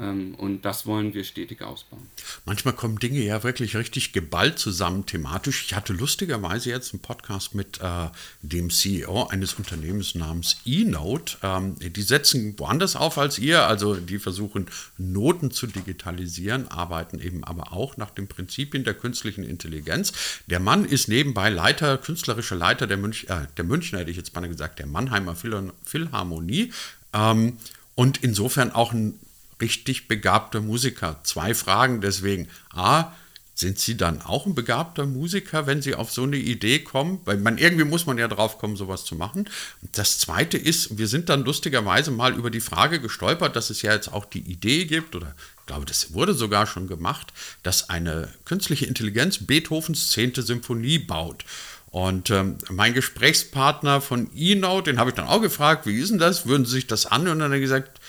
Ähm, 0.00 0.34
und 0.36 0.64
das 0.64 0.86
wollen 0.86 1.12
wir 1.12 1.24
stetig 1.24 1.62
ausbauen. 1.62 2.06
Manchmal 2.46 2.74
kommen 2.74 2.98
Dinge 2.98 3.20
ja 3.20 3.42
wirklich 3.42 3.76
richtig 3.76 4.12
geballt 4.12 4.58
zusammen 4.58 5.04
thematisch. 5.04 5.64
Ich 5.66 5.74
hatte 5.74 5.92
lustigerweise 5.92 6.70
jetzt 6.70 6.92
einen 6.92 7.02
Podcast 7.02 7.54
mit 7.54 7.80
äh, 7.80 8.08
dem 8.42 8.70
CEO 8.70 9.26
eines 9.26 9.54
Unternehmens 9.54 10.14
namens 10.14 10.56
eNote. 10.64 11.36
Ähm, 11.42 11.76
die 11.78 12.02
setzen 12.02 12.54
woanders 12.58 12.96
auf 12.96 13.18
als 13.18 13.38
ihr, 13.38 13.66
also 13.66 13.94
die 13.94 14.18
versuchen 14.18 14.66
Noten 14.96 15.50
zu 15.50 15.66
digitalisieren, 15.66 16.68
arbeiten 16.68 17.20
eben 17.20 17.44
aber 17.44 17.72
auch 17.72 17.96
nach 17.96 18.10
den 18.10 18.26
Prinzipien 18.26 18.84
der 18.84 18.94
künstlichen 18.94 19.44
Intelligenz. 19.44 20.12
Der 20.46 20.60
Mann 20.60 20.86
ist 20.86 21.08
nebenbei 21.08 21.50
Leiter, 21.50 21.98
künstlerischer 21.98 22.56
Leiter 22.56 22.86
der, 22.86 22.96
Münch, 22.96 23.26
äh, 23.28 23.46
der 23.56 23.64
Münchner, 23.64 23.98
hätte 23.98 24.10
ich 24.10 24.16
jetzt 24.16 24.34
mal 24.34 24.48
gesagt, 24.48 24.78
der 24.78 24.86
Mannheimer 24.86 25.36
Philharmonie. 25.36 26.72
Ähm, 27.12 27.58
und 27.94 28.22
insofern 28.22 28.70
auch 28.70 28.92
ein 28.92 29.18
richtig 29.60 30.08
begabter 30.08 30.60
Musiker. 30.60 31.20
Zwei 31.22 31.54
Fragen 31.54 32.00
deswegen. 32.00 32.48
A, 32.72 33.12
sind 33.60 33.78
Sie 33.78 33.96
dann 33.96 34.22
auch 34.22 34.46
ein 34.46 34.54
begabter 34.54 35.04
Musiker, 35.04 35.66
wenn 35.66 35.82
Sie 35.82 35.94
auf 35.94 36.10
so 36.10 36.22
eine 36.22 36.38
Idee 36.38 36.78
kommen? 36.78 37.20
Weil 37.26 37.36
man 37.36 37.58
irgendwie 37.58 37.84
muss 37.84 38.06
man 38.06 38.16
ja 38.16 38.26
drauf 38.26 38.58
kommen, 38.58 38.74
sowas 38.74 39.04
zu 39.04 39.14
machen. 39.14 39.48
Das 39.92 40.18
zweite 40.18 40.56
ist, 40.56 40.96
wir 40.96 41.06
sind 41.06 41.28
dann 41.28 41.44
lustigerweise 41.44 42.10
mal 42.10 42.34
über 42.34 42.50
die 42.50 42.60
Frage 42.60 43.00
gestolpert, 43.00 43.54
dass 43.56 43.68
es 43.68 43.82
ja 43.82 43.92
jetzt 43.92 44.12
auch 44.12 44.24
die 44.24 44.40
Idee 44.40 44.86
gibt, 44.86 45.14
oder 45.14 45.34
ich 45.60 45.66
glaube, 45.66 45.84
das 45.84 46.14
wurde 46.14 46.32
sogar 46.32 46.66
schon 46.66 46.88
gemacht, 46.88 47.34
dass 47.62 47.90
eine 47.90 48.32
künstliche 48.46 48.86
Intelligenz 48.86 49.38
Beethovens 49.38 50.10
zehnte 50.10 50.42
Symphonie 50.42 50.98
baut. 50.98 51.44
Und 51.90 52.30
ähm, 52.30 52.56
mein 52.70 52.94
Gesprächspartner 52.94 54.00
von 54.00 54.30
eNote, 54.34 54.90
den 54.90 54.98
habe 54.98 55.10
ich 55.10 55.16
dann 55.16 55.26
auch 55.26 55.42
gefragt, 55.42 55.86
wie 55.86 55.98
ist 55.98 56.10
denn 56.10 56.18
das? 56.18 56.46
Würden 56.46 56.64
Sie 56.64 56.72
sich 56.72 56.86
das 56.86 57.04
an? 57.04 57.28
Und 57.28 57.40
dann 57.40 57.50
hat 57.50 57.52
er 57.52 57.60
gesagt, 57.60 58.00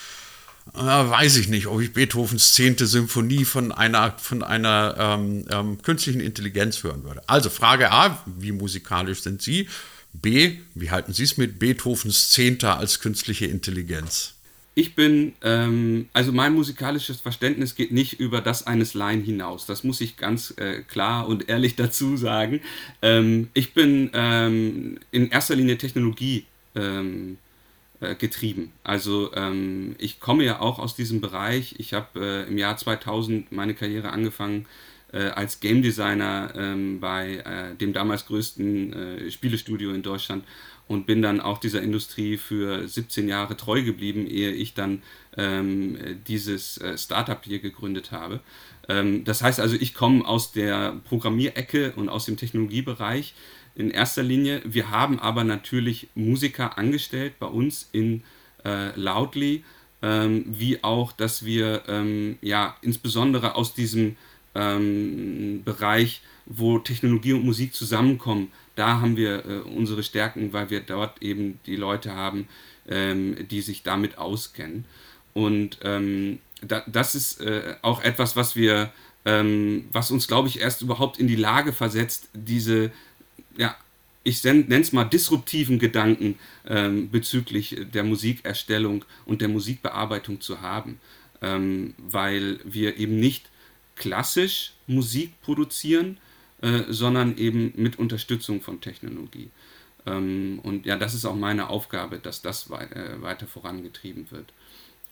äh, 0.74 0.80
weiß 0.80 1.38
ich 1.38 1.50
nicht, 1.50 1.68
ob 1.68 1.82
ich 1.82 1.94
Beethovens 1.94 2.54
zehnte 2.54 2.86
Symphonie 2.88 3.46
von 3.46 3.72
einer, 3.72 4.18
von 4.18 4.44
einer 4.44 4.96
ähm, 4.98 5.46
ähm, 5.50 5.82
künstlichen 5.82 6.22
Intelligenz 6.22 6.84
hören 6.84 7.04
würde. 7.04 7.22
Also 7.28 7.50
Frage 7.50 7.92
A, 7.92 8.24
wie 8.26 8.52
musikalisch 8.52 9.22
sind 9.22 9.42
Sie? 9.42 9.68
B, 10.14 10.58
wie 10.76 10.92
halten 10.92 11.14
Sie 11.14 11.24
es 11.24 11.38
mit 11.38 11.60
Beethovens 11.60 12.30
Zehnter 12.30 12.78
als 12.78 13.00
künstliche 13.00 13.46
Intelligenz? 13.46 14.36
Ich 14.74 14.96
bin, 14.96 15.34
ähm, 15.42 16.08
also 16.14 16.32
mein 16.32 16.54
musikalisches 16.54 17.20
Verständnis 17.20 17.76
geht 17.76 17.92
nicht 17.92 18.20
über 18.20 18.40
das 18.40 18.68
eines 18.68 18.94
Laien 18.94 19.22
hinaus. 19.22 19.66
Das 19.66 19.84
muss 19.84 20.00
ich 20.00 20.16
ganz 20.16 20.54
äh, 20.58 20.82
klar 20.84 21.28
und 21.28 21.50
ehrlich 21.50 21.76
dazu 21.78 22.16
sagen. 22.16 22.62
Ähm, 23.02 23.50
ich 23.54 23.74
bin 23.74 24.10
ähm, 24.14 25.00
in 25.12 25.30
erster 25.30 25.56
Linie 25.56 25.78
Technologie 25.78 26.46
ähm, 26.76 27.34
äh, 27.34 27.51
getrieben. 28.18 28.72
Also 28.84 29.32
ähm, 29.36 29.96
ich 30.00 30.20
komme 30.20 30.44
ja 30.44 30.60
auch 30.60 30.80
aus 30.80 30.96
diesem 30.96 31.22
Bereich. 31.22 31.76
Ich 31.78 31.94
habe 31.94 32.46
äh, 32.46 32.50
im 32.50 32.58
Jahr 32.58 32.78
2000 32.78 33.52
meine 33.52 33.74
Karriere 33.74 34.10
angefangen 34.10 34.66
äh, 35.12 35.24
als 35.24 35.60
Game 35.60 35.82
Designer 35.82 36.54
ähm, 36.56 37.00
bei 37.00 37.38
äh, 37.38 37.76
dem 37.76 37.94
damals 37.94 38.26
größten 38.26 38.94
äh, 38.94 39.32
Spielestudio 39.32 39.92
in 39.92 40.04
Deutschland 40.04 40.44
und 40.88 41.06
bin 41.06 41.22
dann 41.22 41.40
auch 41.40 41.58
dieser 41.58 41.82
Industrie 41.82 42.38
für 42.38 42.88
17 42.88 43.28
Jahre 43.28 43.56
treu 43.56 43.82
geblieben, 43.84 44.28
ehe 44.28 44.52
ich 44.52 44.74
dann 44.74 45.02
ähm, 45.38 45.98
dieses 46.28 46.78
äh, 46.80 46.98
Startup 46.98 47.42
hier 47.44 47.60
gegründet 47.60 48.12
habe. 48.12 48.42
Ähm, 48.90 49.24
das 49.24 49.42
heißt 49.42 49.60
also, 49.60 49.76
ich 49.80 49.94
komme 49.94 50.26
aus 50.26 50.52
der 50.52 51.00
Programmierecke 51.08 51.94
und 51.96 52.10
aus 52.10 52.26
dem 52.26 52.36
Technologiebereich 52.36 53.34
in 53.76 53.92
erster 53.92 54.24
Linie. 54.24 54.62
Wir 54.66 54.90
haben 54.90 55.20
aber 55.20 55.44
natürlich 55.44 56.08
Musiker 56.16 56.78
angestellt 56.78 57.34
bei 57.40 57.48
uns 57.48 57.90
in 57.92 58.24
äh, 58.66 58.98
Loudly, 59.00 59.64
ähm, 60.02 60.46
wie 60.48 60.84
auch, 60.84 61.12
dass 61.12 61.46
wir 61.46 61.84
ähm, 61.88 62.38
ja 62.42 62.76
insbesondere 62.82 63.56
aus 63.56 63.74
diesem 63.74 64.16
ähm, 64.56 65.62
Bereich, 65.64 66.22
wo 66.46 66.80
Technologie 66.80 67.34
und 67.34 67.46
Musik 67.46 67.74
zusammenkommen, 67.74 68.52
da 68.76 69.00
haben 69.00 69.16
wir 69.18 69.46
äh, 69.46 69.60
unsere 69.60 70.04
Stärken, 70.04 70.54
weil 70.54 70.70
wir 70.70 70.82
dort 70.82 71.22
eben 71.22 71.60
die 71.66 71.76
Leute 71.76 72.16
haben, 72.16 72.48
ähm, 72.88 73.48
die 73.50 73.62
sich 73.62 73.84
damit 73.84 74.18
auskennen. 74.18 74.86
Und 75.34 75.80
ähm, 75.84 76.40
da, 76.62 76.84
das 76.88 77.16
ist 77.16 77.42
äh, 77.42 77.76
auch 77.82 78.02
etwas, 78.04 78.36
was 78.36 78.56
wir, 78.56 78.92
ähm, 79.26 79.86
was 79.92 80.12
uns, 80.12 80.28
glaube 80.28 80.48
ich, 80.48 80.62
erst 80.62 80.82
überhaupt 80.82 81.20
in 81.20 81.28
die 81.28 81.36
Lage 81.36 81.74
versetzt, 81.74 82.30
diese 82.34 82.92
ja, 83.58 83.76
ich 84.24 84.44
nenne 84.44 84.80
es 84.82 84.92
mal 84.92 85.06
disruptiven 85.06 85.80
Gedanken 85.80 86.38
ähm, 86.68 87.10
bezüglich 87.10 87.76
der 87.94 88.04
Musikerstellung 88.04 89.04
und 89.26 89.42
der 89.42 89.48
Musikbearbeitung 89.48 90.42
zu 90.42 90.62
haben, 90.62 91.00
ähm, 91.42 91.96
weil 91.98 92.60
wir 92.64 92.98
eben 92.98 93.20
nicht 93.20 93.50
klassisch 93.96 94.74
Musik 94.88 95.42
produzieren, 95.42 96.18
äh, 96.62 96.84
sondern 96.90 97.38
eben 97.38 97.74
mit 97.76 97.98
Unterstützung 97.98 98.62
von 98.62 98.80
Technologie. 98.82 99.50
Ähm, 100.06 100.60
und 100.62 100.86
ja, 100.86 100.98
das 100.98 101.14
ist 101.14 101.26
auch 101.26 101.36
meine 101.36 101.70
Aufgabe, 101.70 102.20
dass 102.20 102.42
das 102.42 102.70
wei 102.70 102.86
äh, 102.86 103.22
weiter 103.22 103.48
vorangetrieben 103.48 104.30
wird. 104.30 104.54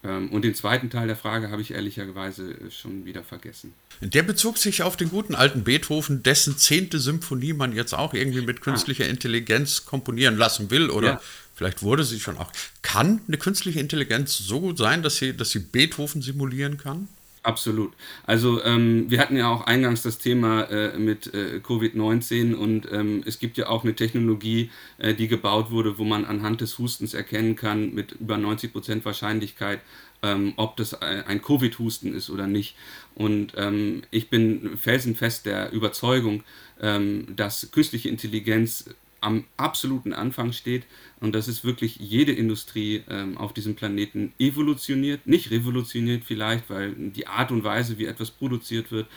Ähm, 0.04 0.32
und 0.32 0.44
den 0.44 0.56
zweiten 0.56 0.90
Teil 0.90 1.08
der 1.08 1.16
Frage 1.18 1.52
habe 1.52 1.62
ich 1.62 1.72
ehrlicherweise 1.72 2.52
äh, 2.52 2.72
schon 2.72 3.06
wieder 3.06 3.24
vergessen. 3.24 3.74
Der 4.02 4.24
bezog 4.24 4.58
sich 4.58 4.82
auf 4.82 4.96
den 4.96 5.10
guten 5.10 5.36
alten 5.36 5.64
Beethoven, 5.64 6.24
dessen 6.24 6.58
zehnte 6.58 7.00
Symphonie 7.00 7.54
man 7.54 7.74
jetzt 7.74 7.94
auch 7.94 8.14
irgendwie 8.14 8.42
mit 8.42 8.62
künstlicher 8.62 9.04
ah. 9.04 9.10
Intelligenz 9.10 9.86
komponieren 9.86 10.38
lassen 10.38 10.72
will 10.72 10.90
oder 10.90 11.08
ja. 11.08 11.22
vielleicht 11.54 11.84
wurde 11.84 12.06
sie 12.06 12.20
schon 12.20 12.38
auch. 12.38 12.52
Kann 12.82 13.22
eine 13.28 13.38
künstliche 13.38 13.80
Intelligenz 13.80 14.38
so 14.38 14.62
gut 14.62 14.78
sein, 14.78 15.04
dass 15.04 15.18
sie, 15.18 15.36
dass 15.36 15.52
sie 15.52 15.60
Beethoven 15.60 16.22
simulieren 16.22 16.78
kann? 16.78 17.10
Absolut. 17.42 17.94
Also 18.26 18.62
ähm, 18.66 19.10
wir 19.10 19.20
hatten 19.20 19.38
ja 19.38 19.50
auch 19.50 19.62
eingangs 19.62 20.02
das 20.02 20.18
Thema 20.18 20.64
äh, 20.64 21.00
mit 21.00 21.34
äh, 21.34 21.62
Covid-19 21.64 22.54
und 22.54 22.92
ähm, 22.92 23.24
es 23.26 23.40
gibt 23.40 23.58
ja 23.58 23.70
auch 23.70 23.84
eine 23.84 23.96
Technologie, 23.96 24.72
äh, 24.98 25.14
die 25.14 25.30
gebaut 25.30 25.72
wurde, 25.72 25.98
wo 25.98 26.04
man 26.04 26.26
anhand 26.26 26.60
des 26.60 26.78
Hustens 26.78 27.14
erkennen 27.14 27.56
kann 27.56 27.94
mit 27.94 28.12
über 28.12 28.38
90 28.38 28.74
Prozent 28.74 29.06
Wahrscheinlichkeit, 29.06 29.80
ähm, 30.22 30.52
ob 30.58 30.76
das 30.76 31.02
ein 31.02 31.42
Covid-Husten 31.42 32.14
ist 32.14 32.30
oder 32.30 32.46
nicht. 32.46 32.76
Und 33.16 33.54
ähm, 33.56 34.02
ich 34.12 34.30
bin 34.30 34.78
felsenfest 34.78 35.46
der 35.46 35.72
Überzeugung, 35.72 36.44
ähm, 36.82 37.26
dass 37.38 37.72
künstliche 37.72 38.10
Intelligenz 38.10 38.90
am 39.22 39.46
absoluten 39.58 40.14
Anfang 40.14 40.54
steht 40.54 40.84
und 41.20 41.34
dass 41.34 41.48
es 41.48 41.64
wirklich 41.64 41.98
jede 41.98 42.32
Industrie 42.32 43.04
ähm, 43.10 43.38
auf 43.38 43.54
diesem 43.54 43.76
Planeten 43.76 44.34
evolutioniert, 44.40 45.28
nicht 45.28 45.52
revolutioniert 45.52 46.24
vielleicht, 46.26 46.70
weil 46.70 46.94
die 46.94 47.28
Art 47.28 47.52
und 47.52 47.64
Weise, 47.64 47.98
wie 47.98 48.06
etwas 48.06 48.32
produziert 48.32 48.92
wird, 48.92 49.08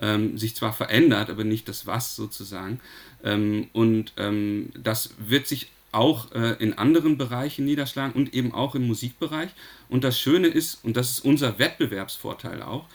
ähm, 0.00 0.36
sich 0.36 0.54
zwar 0.54 0.72
verändert, 0.72 1.30
aber 1.30 1.44
nicht 1.44 1.68
das 1.68 1.86
Was 1.86 2.16
sozusagen. 2.16 2.80
Ähm, 3.24 3.68
und 3.72 4.12
ähm, 4.16 4.70
das 4.76 5.14
wird 5.18 5.46
sich 5.46 5.68
auch 5.92 6.32
äh, 6.32 6.56
in 6.58 6.74
anderen 6.74 7.16
Bereichen 7.16 7.64
niederschlagen 7.64 8.12
und 8.12 8.34
eben 8.34 8.52
auch 8.52 8.74
im 8.74 8.86
Musikbereich. 8.86 9.50
Und 9.88 10.04
das 10.04 10.20
Schöne 10.20 10.48
ist, 10.48 10.84
und 10.84 10.96
das 10.96 11.10
ist 11.10 11.20
unser 11.20 11.58
Wettbewerbsvorteil 11.58 12.62
auch, 12.62 12.86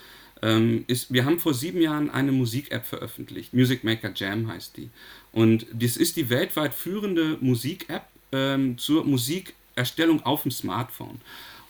ähm, 0.43 0.85
ist, 0.87 1.11
wir 1.13 1.25
haben 1.25 1.39
vor 1.39 1.53
sieben 1.53 1.81
Jahren 1.81 2.09
eine 2.09 2.31
Musik-App 2.31 2.85
veröffentlicht. 2.85 3.53
Music 3.53 3.83
Maker 3.83 4.11
Jam 4.15 4.47
heißt 4.47 4.77
die. 4.77 4.89
Und 5.31 5.65
das 5.73 5.97
ist 5.97 6.17
die 6.17 6.29
weltweit 6.29 6.73
führende 6.73 7.37
Musik-App 7.39 8.03
ähm, 8.31 8.77
zur 8.77 9.05
Musikerstellung 9.05 10.23
auf 10.23 10.43
dem 10.43 10.51
Smartphone. 10.51 11.21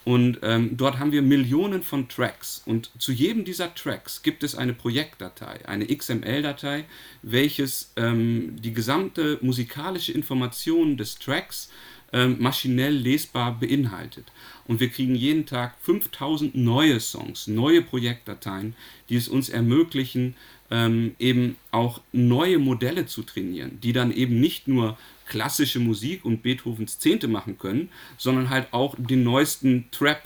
Und 0.03 0.39
ähm, 0.41 0.77
dort 0.77 0.97
haben 0.97 1.11
wir 1.11 1.21
Millionen 1.21 1.83
von 1.83 2.09
Tracks. 2.09 2.63
Und 2.65 2.89
zu 2.97 3.11
jedem 3.11 3.45
dieser 3.45 3.73
Tracks 3.75 4.23
gibt 4.23 4.43
es 4.43 4.55
eine 4.55 4.73
Projektdatei, 4.73 5.67
eine 5.67 5.85
XML-Datei, 5.85 6.85
welches 7.21 7.91
ähm, 7.97 8.59
die 8.59 8.73
gesamte 8.73 9.37
musikalische 9.41 10.11
Information 10.11 10.97
des 10.97 11.19
Tracks 11.19 11.69
ähm, 12.13 12.37
maschinell 12.39 12.95
lesbar 12.95 13.59
beinhaltet. 13.59 14.25
Und 14.67 14.79
wir 14.79 14.89
kriegen 14.89 15.15
jeden 15.15 15.45
Tag 15.45 15.75
5000 15.81 16.55
neue 16.55 16.99
Songs, 16.99 17.45
neue 17.45 17.83
Projektdateien, 17.83 18.75
die 19.09 19.17
es 19.17 19.27
uns 19.27 19.49
ermöglichen, 19.49 20.35
ähm, 20.71 21.15
eben 21.19 21.57
auch 21.69 22.01
neue 22.11 22.57
Modelle 22.57 23.05
zu 23.05 23.23
trainieren, 23.23 23.79
die 23.81 23.93
dann 23.93 24.11
eben 24.11 24.39
nicht 24.39 24.67
nur 24.67 24.97
klassische 25.27 25.79
Musik 25.79 26.25
und 26.25 26.41
Beethovens 26.41 26.99
Zehnte 26.99 27.27
machen 27.27 27.57
können, 27.57 27.89
sondern 28.17 28.49
halt 28.49 28.73
auch 28.73 28.95
den 28.97 29.23
neuesten 29.23 29.85
Trap 29.91 30.23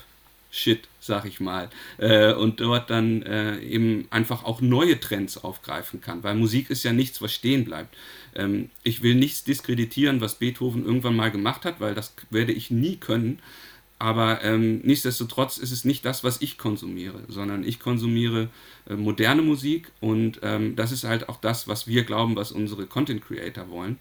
Shit, 0.56 0.88
sag 1.00 1.26
ich 1.26 1.38
mal, 1.38 1.68
äh, 1.98 2.32
und 2.32 2.60
dort 2.60 2.88
dann 2.88 3.20
äh, 3.22 3.58
eben 3.58 4.06
einfach 4.08 4.44
auch 4.44 4.62
neue 4.62 4.98
Trends 4.98 5.36
aufgreifen 5.36 6.00
kann, 6.00 6.22
weil 6.22 6.34
Musik 6.34 6.70
ist 6.70 6.82
ja 6.82 6.94
nichts, 6.94 7.20
was 7.20 7.34
stehen 7.34 7.66
bleibt. 7.66 7.94
Ähm, 8.34 8.70
ich 8.82 9.02
will 9.02 9.16
nichts 9.16 9.44
diskreditieren, 9.44 10.22
was 10.22 10.36
Beethoven 10.36 10.86
irgendwann 10.86 11.14
mal 11.14 11.30
gemacht 11.30 11.66
hat, 11.66 11.78
weil 11.80 11.94
das 11.94 12.14
werde 12.30 12.52
ich 12.52 12.70
nie 12.70 12.96
können, 12.96 13.40
aber 13.98 14.44
ähm, 14.44 14.80
nichtsdestotrotz 14.82 15.56
ist 15.56 15.72
es 15.72 15.84
nicht 15.84 16.04
das, 16.04 16.22
was 16.22 16.42
ich 16.42 16.58
konsumiere, 16.58 17.20
sondern 17.28 17.64
ich 17.64 17.80
konsumiere 17.80 18.48
äh, 18.88 18.94
moderne 18.94 19.42
Musik 19.42 19.90
und 20.00 20.40
ähm, 20.42 20.76
das 20.76 20.92
ist 20.92 21.04
halt 21.04 21.28
auch 21.28 21.40
das, 21.40 21.66
was 21.66 21.86
wir 21.86 22.04
glauben, 22.04 22.36
was 22.36 22.52
unsere 22.52 22.86
Content 22.86 23.24
Creator 23.24 23.70
wollen. 23.70 23.98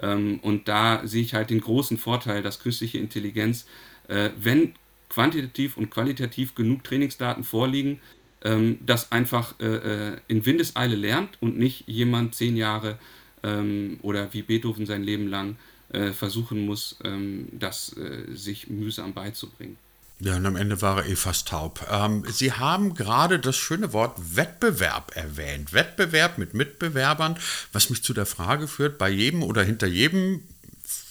Ähm, 0.00 0.38
und 0.42 0.68
da 0.68 1.00
sehe 1.06 1.22
ich 1.22 1.34
halt 1.34 1.50
den 1.50 1.60
großen 1.60 1.96
Vorteil, 1.96 2.42
dass 2.42 2.60
künstliche 2.60 2.98
Intelligenz, 2.98 3.66
äh, 4.08 4.30
wenn 4.38 4.74
quantitativ 5.08 5.78
und 5.78 5.90
qualitativ 5.90 6.54
genug 6.54 6.84
Trainingsdaten 6.84 7.42
vorliegen, 7.42 8.00
ähm, 8.44 8.78
das 8.84 9.10
einfach 9.12 9.54
äh, 9.60 9.66
äh, 10.10 10.16
in 10.28 10.44
Windeseile 10.44 10.94
lernt 10.94 11.38
und 11.40 11.58
nicht 11.58 11.84
jemand 11.88 12.34
zehn 12.34 12.56
Jahre 12.56 12.98
ähm, 13.42 13.98
oder 14.02 14.32
wie 14.32 14.42
Beethoven 14.42 14.86
sein 14.86 15.02
Leben 15.02 15.26
lang 15.26 15.56
äh, 15.90 16.12
versuchen 16.12 16.66
muss, 16.66 16.96
ähm, 17.04 17.48
das 17.52 17.96
äh, 17.96 18.34
sich 18.34 18.68
mühsam 18.68 19.14
beizubringen. 19.14 19.76
Ja, 20.20 20.36
und 20.36 20.46
am 20.46 20.56
Ende 20.56 20.82
war 20.82 20.98
er 20.98 21.06
eh 21.08 21.14
fast 21.14 21.48
taub. 21.48 21.86
Ähm, 21.90 22.24
Sie 22.28 22.52
haben 22.52 22.94
gerade 22.94 23.38
das 23.38 23.56
schöne 23.56 23.92
Wort 23.92 24.16
Wettbewerb 24.36 25.12
erwähnt. 25.14 25.72
Wettbewerb 25.72 26.38
mit 26.38 26.54
Mitbewerbern, 26.54 27.38
was 27.72 27.88
mich 27.88 28.02
zu 28.02 28.14
der 28.14 28.26
Frage 28.26 28.66
führt, 28.66 28.98
bei 28.98 29.08
jedem 29.08 29.44
oder 29.44 29.62
hinter 29.62 29.86
jedem 29.86 30.42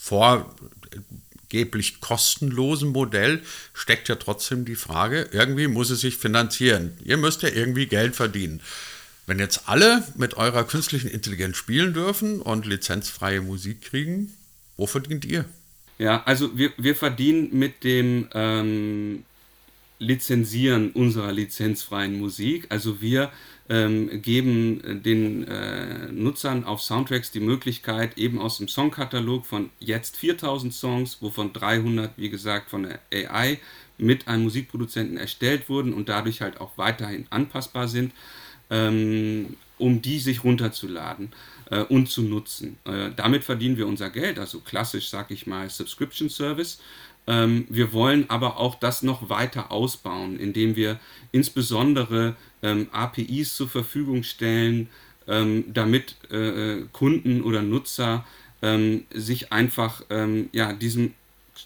vorgeblich 0.02 2.00
kostenlosen 2.00 2.90
Modell 2.90 3.42
steckt 3.72 4.08
ja 4.08 4.16
trotzdem 4.16 4.66
die 4.66 4.76
Frage, 4.76 5.28
irgendwie 5.32 5.68
muss 5.68 5.88
es 5.88 6.00
sich 6.00 6.18
finanzieren. 6.18 6.96
Ihr 7.02 7.16
müsst 7.16 7.42
ja 7.42 7.48
irgendwie 7.48 7.86
Geld 7.86 8.14
verdienen. 8.14 8.60
Wenn 9.26 9.38
jetzt 9.38 9.68
alle 9.68 10.06
mit 10.16 10.34
eurer 10.34 10.64
künstlichen 10.64 11.08
Intelligenz 11.08 11.56
spielen 11.56 11.94
dürfen 11.94 12.40
und 12.40 12.66
lizenzfreie 12.66 13.40
Musik 13.40 13.82
kriegen, 13.82 14.34
wo 14.78 14.86
verdient 14.86 15.26
ihr? 15.26 15.44
Ja, 15.98 16.22
also 16.24 16.56
wir, 16.56 16.70
wir 16.78 16.94
verdienen 16.94 17.50
mit 17.52 17.84
dem 17.84 18.28
ähm, 18.32 19.24
Lizenzieren 19.98 20.92
unserer 20.92 21.32
lizenzfreien 21.32 22.18
Musik. 22.18 22.66
Also 22.68 23.00
wir 23.00 23.32
ähm, 23.68 24.22
geben 24.22 25.02
den 25.02 25.46
äh, 25.48 26.12
Nutzern 26.12 26.64
auf 26.64 26.80
Soundtracks 26.80 27.32
die 27.32 27.40
Möglichkeit, 27.40 28.16
eben 28.16 28.38
aus 28.38 28.58
dem 28.58 28.68
Songkatalog 28.68 29.44
von 29.44 29.70
jetzt 29.80 30.16
4000 30.16 30.72
Songs, 30.72 31.18
wovon 31.20 31.52
300, 31.52 32.12
wie 32.16 32.30
gesagt, 32.30 32.70
von 32.70 32.84
der 32.84 33.00
AI 33.12 33.58
mit 33.98 34.28
einem 34.28 34.44
Musikproduzenten 34.44 35.16
erstellt 35.16 35.68
wurden 35.68 35.92
und 35.92 36.08
dadurch 36.08 36.40
halt 36.40 36.60
auch 36.60 36.78
weiterhin 36.78 37.26
anpassbar 37.30 37.88
sind, 37.88 38.12
ähm, 38.70 39.56
um 39.78 40.02
die 40.02 40.18
sich 40.18 40.44
runterzuladen 40.44 41.30
äh, 41.70 41.80
und 41.82 42.08
zu 42.08 42.22
nutzen. 42.22 42.78
Äh, 42.84 43.10
damit 43.16 43.44
verdienen 43.44 43.76
wir 43.76 43.86
unser 43.86 44.10
Geld, 44.10 44.38
also 44.38 44.60
klassisch, 44.60 45.08
sag 45.08 45.30
ich 45.30 45.46
mal, 45.46 45.68
Subscription 45.70 46.28
Service. 46.28 46.80
Ähm, 47.26 47.66
wir 47.68 47.92
wollen 47.92 48.28
aber 48.30 48.58
auch 48.58 48.76
das 48.76 49.02
noch 49.02 49.28
weiter 49.28 49.70
ausbauen, 49.70 50.38
indem 50.38 50.76
wir 50.76 50.98
insbesondere 51.30 52.36
ähm, 52.62 52.88
APIs 52.92 53.56
zur 53.56 53.68
Verfügung 53.68 54.22
stellen, 54.22 54.88
ähm, 55.26 55.64
damit 55.72 56.16
äh, 56.30 56.84
Kunden 56.92 57.42
oder 57.42 57.62
Nutzer 57.62 58.24
ähm, 58.62 59.04
sich 59.12 59.52
einfach 59.52 60.02
ähm, 60.10 60.48
ja, 60.52 60.72
diesem 60.72 61.12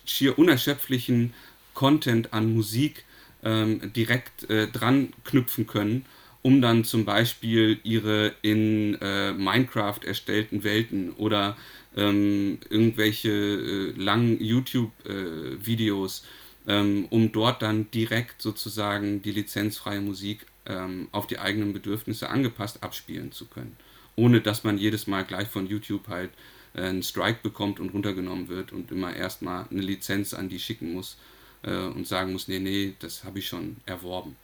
schier 0.04 0.38
unerschöpflichen 0.38 1.32
Content 1.74 2.32
an 2.32 2.52
Musik 2.52 3.04
ähm, 3.44 3.92
direkt 3.94 4.50
äh, 4.50 4.66
dran 4.66 5.12
knüpfen 5.24 5.66
können 5.66 6.04
um 6.42 6.60
dann 6.60 6.84
zum 6.84 7.04
Beispiel 7.04 7.78
ihre 7.84 8.34
in 8.42 9.00
äh, 9.00 9.32
Minecraft 9.32 10.00
erstellten 10.04 10.64
Welten 10.64 11.12
oder 11.12 11.56
ähm, 11.96 12.58
irgendwelche 12.68 13.30
äh, 13.30 13.92
langen 13.96 14.42
YouTube-Videos, 14.42 16.24
äh, 16.66 16.80
ähm, 16.80 17.06
um 17.10 17.32
dort 17.32 17.62
dann 17.62 17.90
direkt 17.90 18.42
sozusagen 18.42 19.22
die 19.22 19.32
lizenzfreie 19.32 20.00
Musik 20.00 20.46
ähm, 20.66 21.08
auf 21.12 21.26
die 21.26 21.38
eigenen 21.38 21.72
Bedürfnisse 21.72 22.28
angepasst 22.28 22.82
abspielen 22.82 23.32
zu 23.32 23.46
können. 23.46 23.76
Ohne 24.16 24.40
dass 24.40 24.64
man 24.64 24.78
jedes 24.78 25.06
Mal 25.06 25.24
gleich 25.24 25.48
von 25.48 25.66
YouTube 25.66 26.08
halt 26.08 26.30
äh, 26.74 26.82
einen 26.82 27.02
Strike 27.02 27.40
bekommt 27.42 27.80
und 27.80 27.90
runtergenommen 27.90 28.48
wird 28.48 28.72
und 28.72 28.90
immer 28.90 29.14
erstmal 29.14 29.66
eine 29.70 29.82
Lizenz 29.82 30.34
an 30.34 30.48
die 30.48 30.58
schicken 30.58 30.92
muss 30.92 31.16
äh, 31.62 31.74
und 31.74 32.06
sagen 32.06 32.32
muss, 32.32 32.48
nee, 32.48 32.58
nee, 32.58 32.94
das 32.98 33.24
habe 33.24 33.38
ich 33.38 33.48
schon 33.48 33.76
erworben. 33.86 34.36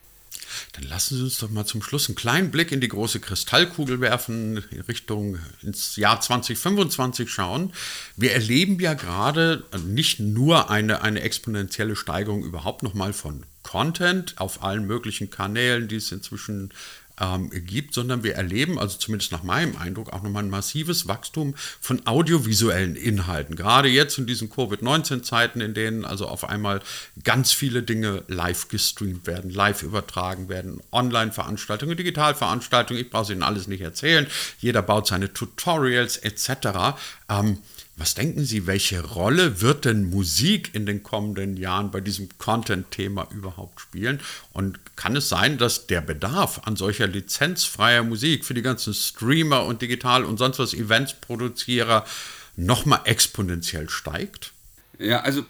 Dann 0.73 0.85
lassen 0.85 1.17
Sie 1.17 1.23
uns 1.23 1.39
doch 1.39 1.51
mal 1.51 1.67
zum 1.67 1.83
Schluss 1.83 2.09
einen 2.09 2.17
kleinen 2.17 2.51
Blick 2.51 2.73
in 2.73 2.81
die 2.81 2.89
große 2.89 3.21
Kristallkugel 3.21 4.01
werfen, 4.01 4.65
in 4.71 4.81
Richtung 4.83 5.39
ins 5.63 5.97
Jahr 5.97 6.21
2025 6.21 7.31
schauen. 7.31 7.73
Wir 8.17 8.33
erleben 8.33 8.79
ja 8.81 8.95
gerade 8.95 9.65
nicht 9.87 10.21
nur 10.21 10.71
eine, 10.71 11.03
eine 11.03 11.21
exponentielle 11.21 11.97
Steigerung 11.97 12.45
überhaupt 12.45 12.83
nochmal 12.83 13.13
von 13.13 13.45
Content 13.63 14.35
auf 14.39 14.63
allen 14.63 14.87
möglichen 14.87 15.31
Kanälen, 15.31 15.89
die 15.89 15.97
es 15.97 16.11
inzwischen 16.11 16.71
ähm, 17.21 17.51
gibt, 17.51 17.95
sondern 17.95 18.23
wir 18.23 18.35
erleben, 18.35 18.79
also 18.79 18.99
zumindest 18.99 19.33
nach 19.33 19.43
meinem 19.43 19.77
Eindruck, 19.77 20.13
auch 20.13 20.23
nochmal 20.23 20.45
ein 20.45 20.51
massives 20.51 21.09
Wachstum 21.09 21.55
von 21.81 22.07
audiovisuellen 22.07 22.97
Inhalten. 22.97 23.57
Gerade 23.57 23.89
jetzt 23.89 24.19
in 24.19 24.27
diesen 24.27 24.51
Covid-19-Zeiten, 24.51 25.61
in 25.61 25.75
denen 25.75 26.05
also 26.05 26.29
auf 26.29 26.49
einmal 26.49 26.81
ganz 27.25 27.53
viele 27.53 27.83
Dinge 27.83 28.23
live 28.29 28.69
gestreamt 28.69 29.27
werden, 29.27 29.51
live 29.51 29.83
übertragen 29.83 30.49
werden, 30.49 30.81
Online-Veranstaltungen, 30.93 31.97
Digitalveranstaltungen, 31.97 33.03
ich 33.03 33.11
brauche 33.11 33.25
es 33.25 33.31
Ihnen 33.31 33.43
alles 33.43 33.67
nicht 33.67 33.81
erzählen. 33.81 34.27
Jeder 34.61 34.83
baut 34.83 35.07
seine 35.07 35.33
Tutorials 35.33 36.17
etc. 36.17 36.99
Ähm, 37.29 37.59
was 37.99 38.15
denken 38.15 38.45
Sie, 38.45 38.67
welche 38.67 39.05
Rolle 39.05 39.61
wird 39.61 39.85
denn 39.85 40.09
Musik 40.09 40.73
in 40.73 40.87
den 40.87 41.03
kommenden 41.03 41.57
Jahren 41.57 41.91
bei 41.91 42.01
diesem 42.01 42.29
Content-Thema 42.39 43.27
überhaupt 43.33 43.81
spielen? 43.81 44.21
Und 44.53 44.79
kann 44.97 45.17
es 45.17 45.29
sein, 45.29 45.59
dass 45.59 45.89
der 45.89 46.01
Bedarf 46.01 46.61
an 46.65 46.77
solcher 46.77 47.09
lizenzfreier 47.09 48.05
Musik 48.05 48.45
für 48.45 48.55
die 48.55 48.63
ganzen 48.63 48.95
Streamer 48.95 49.65
und 49.65 49.83
Digital- 49.83 50.25
und 50.25 50.39
sonst 50.39 50.61
was 50.61 50.75
Events-Produzierer 50.75 52.05
nochmal 52.57 53.01
exponentiell 53.05 53.89
steigt? 53.89 54.53
Ja, 54.99 55.21
also 55.21 55.45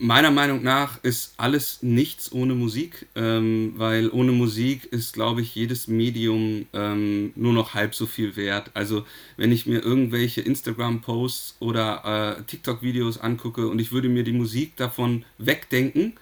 meiner 0.00 0.30
Meinung 0.30 0.62
nach 0.62 1.02
ist 1.04 1.34
alles 1.36 1.82
nichts 1.82 2.32
ohne 2.32 2.54
Musik, 2.54 3.06
ähm, 3.14 3.74
weil 3.76 4.08
ohne 4.10 4.32
Musik 4.32 4.86
ist, 4.86 5.12
glaube 5.12 5.42
ich, 5.42 5.54
jedes 5.54 5.88
Medium 5.88 6.66
ähm, 6.72 7.32
nur 7.36 7.52
noch 7.52 7.74
halb 7.74 7.94
so 7.94 8.06
viel 8.06 8.34
wert. 8.34 8.70
Also 8.72 9.04
wenn 9.36 9.52
ich 9.52 9.66
mir 9.66 9.80
irgendwelche 9.84 10.40
Instagram-Posts 10.40 11.56
oder 11.60 12.38
äh, 12.38 12.42
TikTok-Videos 12.44 13.18
angucke 13.18 13.68
und 13.68 13.78
ich 13.78 13.92
würde 13.92 14.08
mir 14.08 14.24
die 14.24 14.32
Musik 14.32 14.76
davon 14.76 15.24
wegdenken, 15.36 16.14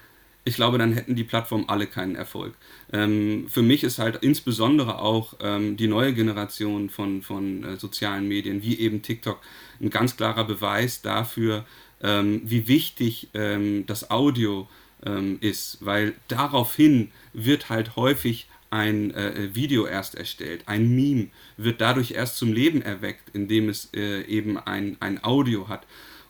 ich 0.45 0.55
glaube, 0.55 0.77
dann 0.77 0.93
hätten 0.93 1.15
die 1.15 1.23
Plattformen 1.23 1.69
alle 1.69 1.87
keinen 1.87 2.15
Erfolg. 2.15 2.55
Ähm, 2.91 3.45
für 3.49 3.61
mich 3.61 3.83
ist 3.83 3.99
halt 3.99 4.17
insbesondere 4.23 4.99
auch 4.99 5.35
ähm, 5.41 5.77
die 5.77 5.87
neue 5.87 6.13
Generation 6.13 6.89
von, 6.89 7.21
von 7.21 7.63
äh, 7.63 7.77
sozialen 7.77 8.27
Medien, 8.27 8.61
wie 8.61 8.79
eben 8.79 9.01
TikTok, 9.01 9.39
ein 9.79 9.89
ganz 9.89 10.17
klarer 10.17 10.43
Beweis 10.43 11.01
dafür, 11.01 11.65
ähm, 12.01 12.41
wie 12.45 12.67
wichtig 12.67 13.29
ähm, 13.33 13.85
das 13.85 14.09
Audio 14.09 14.67
ähm, 15.05 15.37
ist, 15.41 15.77
weil 15.81 16.13
daraufhin 16.27 17.11
wird 17.33 17.69
halt 17.69 17.95
häufig 17.95 18.47
ein 18.71 19.11
äh, 19.11 19.55
Video 19.55 19.87
erst 19.87 20.15
erstellt, 20.15 20.63
ein 20.67 20.95
Meme 20.95 21.27
wird 21.57 21.81
dadurch 21.81 22.11
erst 22.11 22.37
zum 22.37 22.53
Leben 22.53 22.81
erweckt, 22.81 23.29
indem 23.33 23.69
es 23.69 23.89
äh, 23.95 24.21
eben 24.23 24.57
ein, 24.57 24.97
ein 24.99 25.23
Audio 25.23 25.67
hat. 25.67 25.85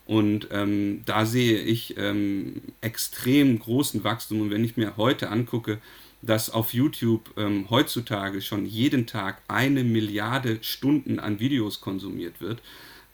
Und 0.06 0.48
ähm, 0.50 1.02
da 1.04 1.24
sehe 1.24 1.60
ich 1.60 1.96
ähm, 1.96 2.62
extrem 2.80 3.58
großen 3.58 4.02
Wachstum. 4.02 4.40
Und 4.40 4.50
wenn 4.50 4.64
ich 4.64 4.76
mir 4.76 4.96
heute 4.96 5.28
angucke, 5.28 5.78
dass 6.22 6.50
auf 6.50 6.74
YouTube 6.74 7.30
ähm, 7.36 7.70
heutzutage 7.70 8.42
schon 8.42 8.66
jeden 8.66 9.06
Tag 9.06 9.40
eine 9.46 9.84
Milliarde 9.84 10.58
Stunden 10.62 11.18
an 11.20 11.38
Videos 11.38 11.80
konsumiert 11.80 12.40
wird, 12.40 12.60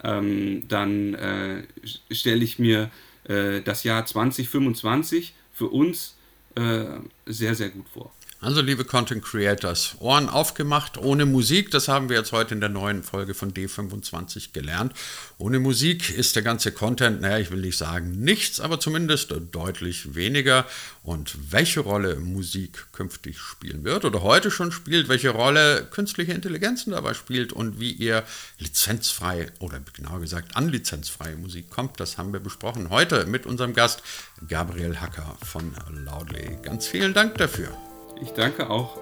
ähm, 0.03 0.67
dann 0.69 1.15
äh, 1.15 1.63
stelle 2.11 2.45
ich 2.45 2.59
mir 2.59 2.91
äh, 3.25 3.61
das 3.63 3.85
Jahr 3.85 4.05
2025 4.05 5.35
für 5.53 5.69
uns 5.69 6.17
äh, 6.55 6.85
sehr, 7.27 7.55
sehr 7.55 7.71
gut 7.71 7.89
vor. 7.89 8.13
Also 8.39 8.61
liebe 8.61 8.85
Content 8.85 9.25
Creators, 9.25 9.97
Ohren 9.99 10.29
aufgemacht, 10.29 10.99
ohne 10.99 11.25
Musik, 11.25 11.71
das 11.71 11.89
haben 11.89 12.11
wir 12.11 12.19
jetzt 12.19 12.33
heute 12.33 12.53
in 12.53 12.61
der 12.61 12.69
neuen 12.69 13.03
Folge 13.03 13.33
von 13.33 13.55
D25 13.55 14.53
gelernt. 14.53 14.93
Ohne 15.39 15.59
Musik 15.59 16.11
ist 16.11 16.37
der 16.37 16.43
ganze 16.43 16.71
Content, 16.71 17.23
naja, 17.23 17.39
ich 17.39 17.51
will 17.51 17.63
nicht 17.63 17.79
sagen 17.79 18.11
nichts, 18.21 18.61
aber 18.61 18.79
zumindest 18.79 19.35
deutlich 19.53 20.15
weniger. 20.15 20.67
Und 21.03 21.51
welche 21.51 21.81
Rolle 21.81 22.17
Musik 22.17 22.93
künftig 22.93 23.39
spielen 23.39 23.85
wird 23.85 24.05
oder 24.05 24.23
heute 24.23 24.51
schon 24.51 24.71
spielt, 24.71 25.09
welche 25.09 25.31
Rolle 25.31 25.87
künstliche 25.91 26.33
Intelligenzen 26.33 26.91
dabei 26.91 27.15
spielt 27.15 27.55
und 27.55 27.81
wie 27.81 27.93
ihr 27.93 28.23
lizenzfrei 28.59 29.51
oder 29.61 29.81
genauer 29.95 30.21
gesagt 30.21 30.57
an 30.57 30.69
lizenzfreie 30.69 31.37
Musik 31.37 31.71
kommt, 31.71 32.01
das 32.01 32.19
haben 32.19 32.35
wir 32.35 32.41
besprochen 32.41 32.91
heute 32.91 33.25
mit 33.25 33.47
unserem 33.47 33.73
Gast 33.73 34.03
Gabriel 34.47 35.01
Hacker 35.01 35.39
von 35.43 35.75
Loudly. 36.05 36.59
Ganz 36.63 36.87
vielen 36.87 37.15
Dank 37.15 37.37
dafür. 37.39 37.75
Ich 38.21 38.33
danke 38.33 38.71
auch. 38.71 38.97